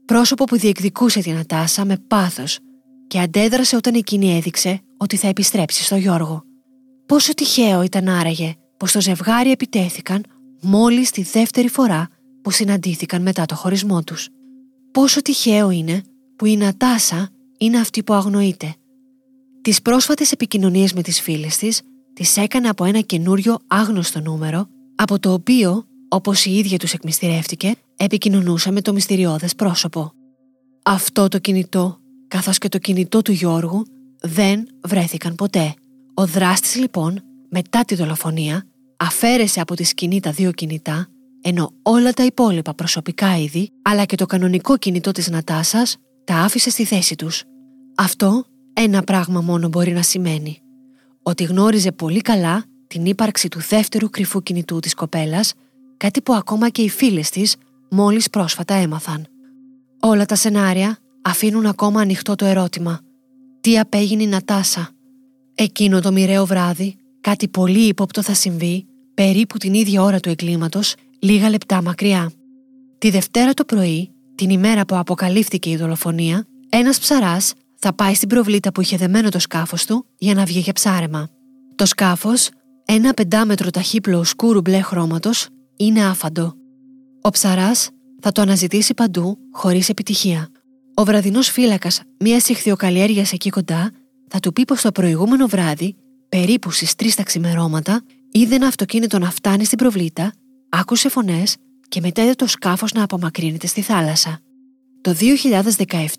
[0.04, 2.58] Πρόσωπο που διεκδικούσε την Ατάσα με πάθος
[3.06, 6.44] και αντέδρασε όταν εκείνη έδειξε ότι θα επιστρέψει στο Γιώργο.
[7.06, 10.24] Πόσο τυχαίο ήταν άραγε πως το ζευγάρι επιτέθηκαν
[10.60, 12.08] μόλις τη δεύτερη φορά
[12.46, 14.28] που συναντήθηκαν μετά το χωρισμό τους.
[14.92, 16.02] Πόσο τυχαίο είναι
[16.36, 17.28] που η Νατάσα
[17.58, 18.74] είναι αυτή που αγνοείται.
[19.62, 21.82] Τις πρόσφατες επικοινωνίες με τις φίλες της
[22.12, 27.74] τις έκανε από ένα καινούριο άγνωστο νούμερο από το οποίο, όπως η ίδια τους εκμυστηρεύτηκε,
[27.96, 30.12] επικοινωνούσε με το μυστηριώδες πρόσωπο.
[30.82, 33.86] Αυτό το κινητό, καθώς και το κινητό του Γιώργου,
[34.20, 35.74] δεν βρέθηκαν ποτέ.
[36.14, 41.08] Ο δράστης λοιπόν, μετά τη δολοφονία, αφαίρεσε από τη σκηνή τα δύο κινητά,
[41.48, 46.70] ενώ όλα τα υπόλοιπα προσωπικά είδη, αλλά και το κανονικό κινητό της Νατάσας, τα άφησε
[46.70, 47.44] στη θέση τους.
[47.96, 50.58] Αυτό ένα πράγμα μόνο μπορεί να σημαίνει.
[51.22, 55.52] Ότι γνώριζε πολύ καλά την ύπαρξη του δεύτερου κρυφού κινητού της κοπέλας,
[55.96, 57.56] κάτι που ακόμα και οι φίλες της
[57.90, 59.26] μόλις πρόσφατα έμαθαν.
[60.00, 63.00] Όλα τα σενάρια αφήνουν ακόμα ανοιχτό το ερώτημα.
[63.60, 64.90] Τι απέγινε η Νατάσα;
[65.54, 70.94] Εκείνο το μοιραίο βράδυ, κάτι πολύ ύποπτο θα συμβεί, περίπου την ίδια ώρα του εγκλήματος,
[71.26, 72.30] λίγα λεπτά μακριά.
[72.98, 78.28] Τη Δευτέρα το πρωί, την ημέρα που αποκαλύφθηκε η δολοφονία, ένας ψαράς θα πάει στην
[78.28, 81.28] προβλήτα που είχε δεμένο το σκάφος του για να βγει για ψάρεμα.
[81.74, 82.48] Το σκάφος,
[82.84, 86.54] ένα πεντάμετρο ταχύπλο σκούρου μπλε χρώματος, είναι άφαντο.
[87.22, 90.48] Ο ψαράς θα το αναζητήσει παντού χωρίς επιτυχία.
[90.94, 93.90] Ο βραδινός φύλακας μια ηχθειοκαλλιέργεια εκεί κοντά
[94.28, 95.96] θα του πει πως το προηγούμενο βράδυ,
[96.28, 100.32] περίπου στις 3 τα ξημερώματα, είδε ένα αυτοκίνητο να φτάνει στην προβλήτα,
[100.80, 101.56] άκουσε φωνές
[101.88, 104.40] και μετά είδε το σκάφος να απομακρύνεται στη θάλασσα.
[105.00, 105.14] Το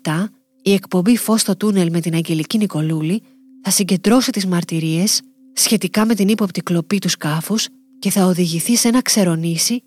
[0.02, 0.24] 2017,
[0.62, 3.22] η εκπομπή Φως στο τούνελ με την Αγγελική Νικολούλη
[3.62, 5.20] θα συγκεντρώσει τις μαρτυρίες
[5.52, 7.68] σχετικά με την ύποπτη κλοπή του σκάφους
[7.98, 9.82] και θα οδηγηθεί σε ένα ξερονήσι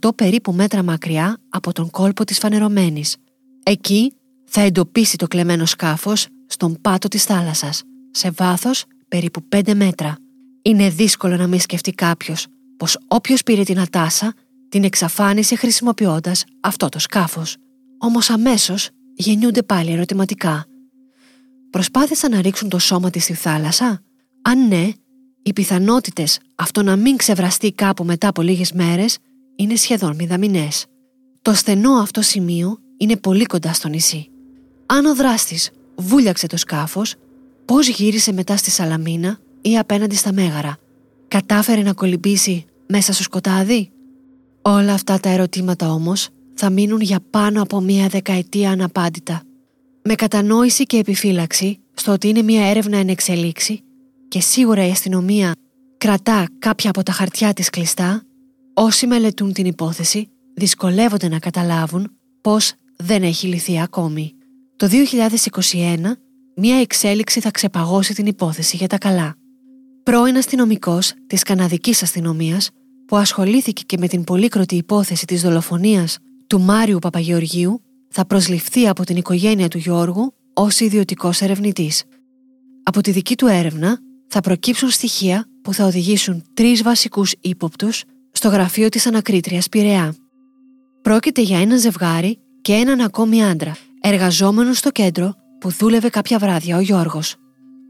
[0.00, 3.16] 100 περίπου μέτρα μακριά από τον κόλπο της φανερωμένης.
[3.62, 4.12] Εκεί
[4.44, 10.16] θα εντοπίσει το κλεμμένο σκάφος στον πάτο της θάλασσας, σε βάθος περίπου 5 μέτρα.
[10.62, 14.34] Είναι δύσκολο να μην σκεφτεί κάποιος πως όποιος πήρε την Ατάσα
[14.68, 17.56] την εξαφάνισε χρησιμοποιώντας αυτό το σκάφος.
[17.98, 20.66] Όμως αμέσως γεννιούνται πάλι ερωτηματικά.
[21.70, 24.02] προσπάθησαν να ρίξουν το σώμα της στη θάλασσα;
[24.42, 24.88] Αν ναι,
[25.42, 29.18] οι πιθανότητες αυτό να μην ξεβραστεί κάπου μετά από λίγες μέρες
[29.56, 30.86] είναι σχεδόν μηδαμινές.
[31.42, 34.28] Το στενό αυτό σημείο είναι πολύ κοντά στο νησί.
[34.86, 37.14] Αν ο δράστης βούλιαξε το σκάφος,
[37.64, 40.78] πώς γύρισε μετά στη Σαλαμίνα ή απέναντι στα Μέγαρα;
[41.28, 43.90] Κατάφερε να κολυμπήσει μέσα στο σκοτάδι;
[44.62, 49.42] Όλα αυτά τα ερωτήματα όμως θα μείνουν για πάνω από μία δεκαετία αναπάντητα.
[50.02, 53.80] Με κατανόηση και επιφύλαξη στο ότι είναι μία έρευνα εν εξελίξη
[54.28, 55.54] και σίγουρα η αστυνομία
[55.98, 58.22] κρατά κάποια από τα χαρτιά της κλειστά,
[58.74, 62.10] όσοι μελετούν την υπόθεση δυσκολεύονται να καταλάβουν
[62.40, 64.32] πώς δεν έχει λυθεί ακόμη.
[64.76, 64.88] Το
[65.72, 66.16] 2021,
[66.56, 69.34] μία εξέλιξη θα ξεπαγώσει την υπόθεση για τα καλά.
[70.04, 72.70] Πρώην αστυνομικός της Καναδικής αστυνομίας
[73.06, 79.04] που ασχολήθηκε και με την πολύκροτη υπόθεση της δολοφονίας του Μάριου Παπαγεωργίου θα προσληφθεί από
[79.04, 82.04] την οικογένεια του Γιώργου ως ιδιωτικός ερευνητής.
[82.82, 88.48] Από τη δική του έρευνα θα προκύψουν στοιχεία που θα οδηγήσουν τρεις βασικούς ύποπτους στο
[88.48, 90.14] γραφείο της ανακρίτριας Πειραιά.
[91.02, 96.76] Πρόκειται για ένα ζευγάρι και έναν ακόμη άντρα, εργαζόμενο στο κέντρο που δούλευε κάποια βράδια
[96.76, 97.36] ο Γιώργος.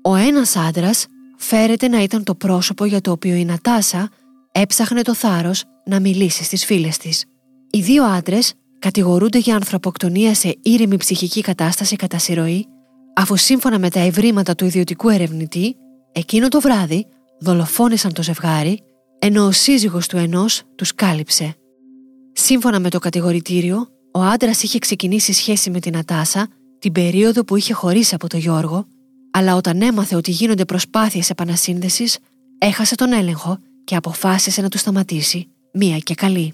[0.03, 1.07] Ο ένας άντρας
[1.45, 4.11] φέρεται να ήταν το πρόσωπο για το οποίο η Νατάσα
[4.53, 7.25] έψαχνε το θάρρος να μιλήσει στις φίλες της.
[7.71, 12.67] Οι δύο άντρες κατηγορούνται για ανθρωποκτονία σε ήρεμη ψυχική κατάσταση κατά συρροή,
[13.15, 15.77] αφού σύμφωνα με τα ευρήματα του ιδιωτικού ερευνητή,
[16.13, 17.07] εκείνο το βράδυ
[17.41, 18.81] δολοφόνησαν το ζευγάρι,
[19.19, 21.55] ενώ ο σύζυγος του ενός τους κάλυψε.
[22.33, 27.57] Σύμφωνα με το κατηγορητήριο, ο άντρας είχε ξεκινήσει σχέση με την Ατάσα την περίοδο που
[27.57, 28.87] είχε χωρίσει από τον Γιώργο,
[29.37, 32.19] αλλά όταν έμαθε ότι γίνονται προσπάθειες επανασύνδεσης,
[32.59, 36.53] έχασε τον έλεγχο και αποφάσισε να του σταματήσει, μία και καλή.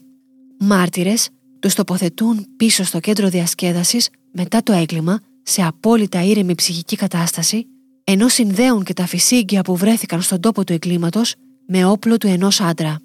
[0.59, 1.29] Μάρτυρες
[1.61, 7.66] τους τοποθετούν πίσω στο κέντρο διασκέδασης μετά το έγκλημα σε απόλυτα ήρεμη ψυχική κατάσταση,
[8.05, 11.35] ενώ συνδέουν και τα φυσίγγια που βρέθηκαν στον τόπο του εγκλήματος
[11.66, 13.01] με όπλο του ενός άντρα.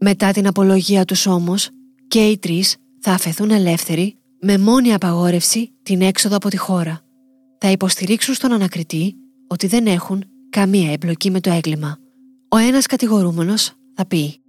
[0.00, 1.68] Μετά την απολογία τους όμως,
[2.08, 7.05] και οι τρεις θα αφαιθούν ελεύθεροι με μόνη απαγόρευση την έξοδο από τη χώρα.
[7.58, 9.14] Θα υποστηρίξουν στον ανακριτή
[9.46, 11.98] ότι δεν έχουν καμία εμπλοκή με το έγκλημα.
[12.48, 14.40] Ο ένας κατηγορούμενος θα πει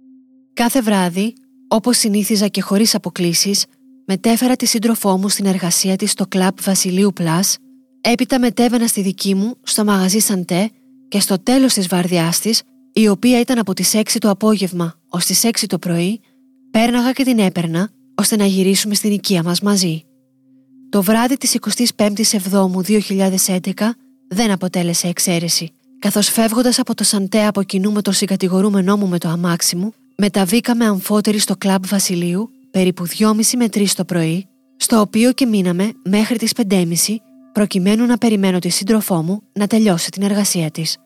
[0.52, 1.32] «Κάθε βράδυ,
[1.68, 3.64] όπως συνήθιζα και χωρίς αποκλήσεις,
[4.06, 7.56] μετέφερα τη σύντροφό μου στην εργασία της στο κλαμπ Βασιλείου Πλάς,
[8.00, 10.70] έπειτα μετέβαινα στη δική μου στο μαγαζί Σαντέ
[11.08, 15.24] και στο τέλος της βαρδιάς της, η οποία ήταν από τις 6 το απόγευμα ως
[15.24, 16.20] τις 6 το πρωί,
[16.70, 20.07] πέρναγα και την έπαιρνα ώστε να γυρίσουμε στην οικία μας μαζί.
[20.90, 21.56] Το βράδυ της
[21.96, 23.70] 25ης Εβδόμου 2011
[24.28, 25.72] δεν αποτέλεσε εξαίρεση.
[25.98, 29.94] Καθώς φεύγοντας από το Σαντέ από κοινού με τον συγκατηγορούμενό μου με το αμάξι μου,
[30.16, 34.46] μεταβήκαμε αμφότεροι στο κλαμπ Βασιλείου περίπου 2.30 με 3 το πρωί,
[34.76, 36.86] στο οποίο και μείναμε μέχρι τις 5.30
[37.52, 40.96] προκειμένου να περιμένω τη σύντροφό μου να τελειώσει την εργασία της.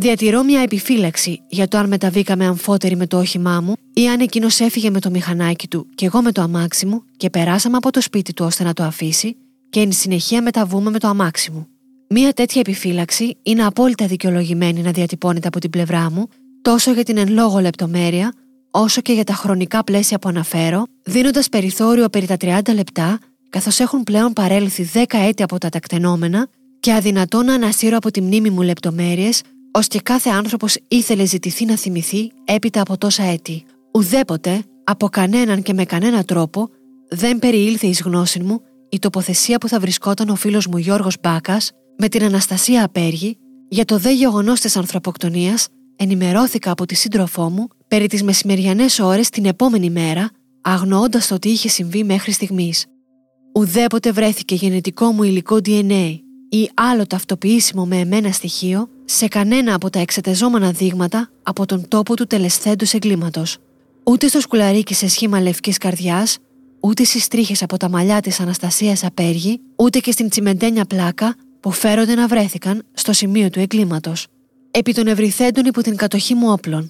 [0.00, 4.60] Διατηρώ μια επιφύλαξη για το αν μεταβήκαμε αμφότεροι με το όχημά μου ή αν εκείνος
[4.60, 8.00] έφυγε με το μηχανάκι του και εγώ με το αμάξι μου και περάσαμε από το
[8.00, 9.36] σπίτι του ώστε να το αφήσει
[9.70, 11.66] και εν συνεχεία μεταβούμε με το αμάξι μου.
[12.08, 16.28] Μια τέτοια επιφύλαξη είναι απόλυτα δικαιολογημένη να διατυπώνεται από την πλευρά μου
[16.62, 18.32] τόσο για την εν λόγω λεπτομέρεια
[18.70, 23.18] όσο και για τα χρονικά πλαίσια που αναφέρω, δίνοντας περιθώριο περί τα 30 λεπτά,
[23.50, 26.48] καθώς έχουν πλέον παρέλθει 10 έτη από τα τακτενόμενα
[26.80, 31.64] και αδυνατό να ανασύρω από τη μνήμη μου λεπτομέρειες ως και κάθε άνθρωπος ήθελε ζητηθεί
[31.64, 33.64] να θυμηθεί έπειτα από τόσα έτη.
[33.92, 36.68] Ουδέποτε, από κανέναν και με κανένα τρόπο,
[37.08, 41.70] δεν περιήλθε εις γνώση μου η τοποθεσία που θα βρισκόταν ο φίλος μου Γιώργος Μπάκας
[41.98, 43.36] με την Αναστασία Απέργη
[43.68, 49.28] για το δε γεγονός της ανθρωποκτονίας ενημερώθηκα από τη σύντροφό μου περί τις μεσημεριανές ώρες
[49.28, 50.30] την επόμενη μέρα,
[50.60, 52.86] αγνοώντας το τι είχε συμβεί μέχρι στιγμής.
[53.54, 59.90] Ουδέποτε βρέθηκε γενετικό μου υλικό DNA ή άλλο ταυτοποιήσιμο με εμένα στοιχείο σε κανένα από
[59.90, 63.56] τα εξετεζόμενα δείγματα από τον τόπο του τελεσθέντους εγκλήματος.
[64.04, 66.38] Ούτε στο σκουλαρίκι σε σχήμα λευκής καρδιάς,
[66.80, 71.70] ούτε στις τρίχες από τα μαλλιά της Αναστασίας Απέργη, ούτε και στην τσιμεντένια πλάκα που
[71.70, 74.26] φέρονται να βρέθηκαν στο σημείο του εγκλήματος.
[74.70, 76.86] Επί των ευρυθέντων υπό την κατοχή μου όπλων.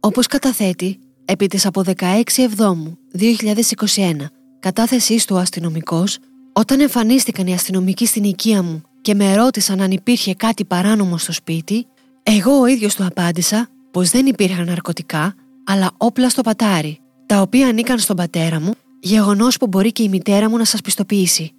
[0.00, 6.18] Όπως καταθέτει, επί της από 16 Εβδόμου 2021 κατάθεσής του αστυνομικός,
[6.52, 11.32] όταν εμφανίστηκαν οι αστυνομικοί στην οικία μου και με ρώτησαν αν υπήρχε κάτι παράνομο στο
[11.32, 11.86] σπίτι,
[12.22, 15.34] εγώ ο ίδιος του απάντησα πως δεν υπήρχαν ναρκωτικά,
[15.64, 20.08] αλλά όπλα στο πατάρι, τα οποία ανήκαν στον πατέρα μου, γεγονός που μπορεί και η
[20.08, 21.52] μητέρα μου να σας πιστοποιήσει.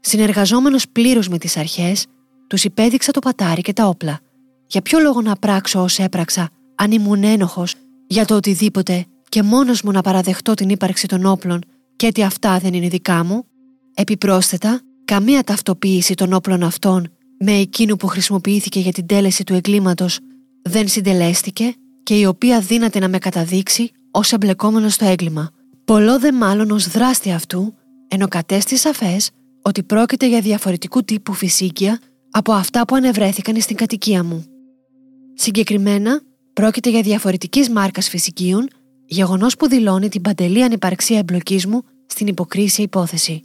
[0.00, 2.06] Συνεργαζόμενος πλήρως με τις αρχές,
[2.46, 4.20] τους υπέδειξα το πατάρι και τα όπλα.
[4.66, 7.74] Για ποιο λόγο να πράξω όσο έπραξα, αν ήμουν ένοχος,
[8.06, 11.60] για το οτιδήποτε και μόνος μου να παραδεχτώ την ύπαρξη των όπλων
[11.96, 13.44] και ότι αυτά δεν είναι δικά μου;
[13.94, 14.80] Επιπρόσθετα,
[15.10, 20.18] καμία ταυτοποίηση των όπλων αυτών με εκείνου που χρησιμοποιήθηκε για την τέλεση του εγκλήματος
[20.62, 25.50] δεν συντελέστηκε και η οποία δύναται να με καταδείξει ως εμπλεκόμενο στο έγκλημα.
[25.84, 27.74] Πολλό δε μάλλον ως δράστη αυτού,
[28.08, 29.30] ενώ κατέστη σαφές
[29.62, 31.98] ότι πρόκειται για διαφορετικού τύπου φυσίκια
[32.30, 34.44] από αυτά που ανεβρέθηκαν στην κατοικία μου.
[35.34, 36.20] Συγκεκριμένα,
[36.52, 38.68] πρόκειται για διαφορετικής μάρκας φυσικίων,
[39.06, 43.42] γεγονός που δηλώνει την παντελή ανυπαρξία εμπλοκής μου στην υποκρίσια υπόθεση.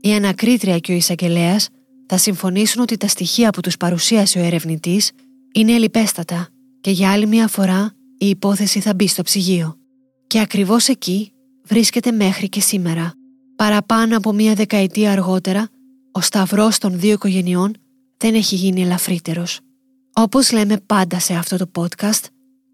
[0.00, 1.68] Η ανακρίτρια και ο εισαγγελέας
[2.06, 5.10] θα συμφωνήσουν ότι τα στοιχεία που τους παρουσίασε ο ερευνητής
[5.54, 6.48] είναι ελιπέστατα
[6.80, 9.76] και για άλλη μια φορά η υπόθεση θα μπει στο ψυγείο.
[10.26, 11.32] Και ακριβώς εκεί
[11.64, 13.12] βρίσκεται μέχρι και σήμερα.
[13.56, 15.68] Παραπάνω από μία δεκαετία αργότερα,
[16.12, 17.72] ο σταυρός των δύο οικογενειών
[18.16, 19.60] δεν έχει γίνει ελαφρύτερος.
[20.12, 22.24] Όπως λέμε πάντα σε αυτό το podcast,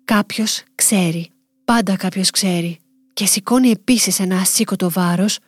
[0.04, 1.28] κάποιος ξέρει.
[1.64, 2.78] Πάντα κάποιος ξέρει.
[3.12, 5.38] Και σηκώνει επίσης ένα ασήκωτο βάρος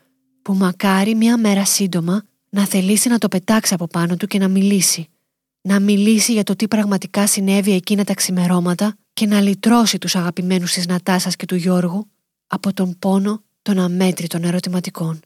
[0.44, 4.48] που μακάρι μία μέρα σύντομα να θελήσει να το πετάξει από πάνω του και να
[4.48, 5.08] μιλήσει.
[5.60, 10.72] Να μιλήσει για το τι πραγματικά συνέβη εκείνα τα ξημερώματα και να λυτρώσει τους αγαπημένους
[10.72, 12.06] της Νατάσας και του Γιώργου
[12.46, 15.20] από τον πόνο των αμέτρητων ερωτηματικών.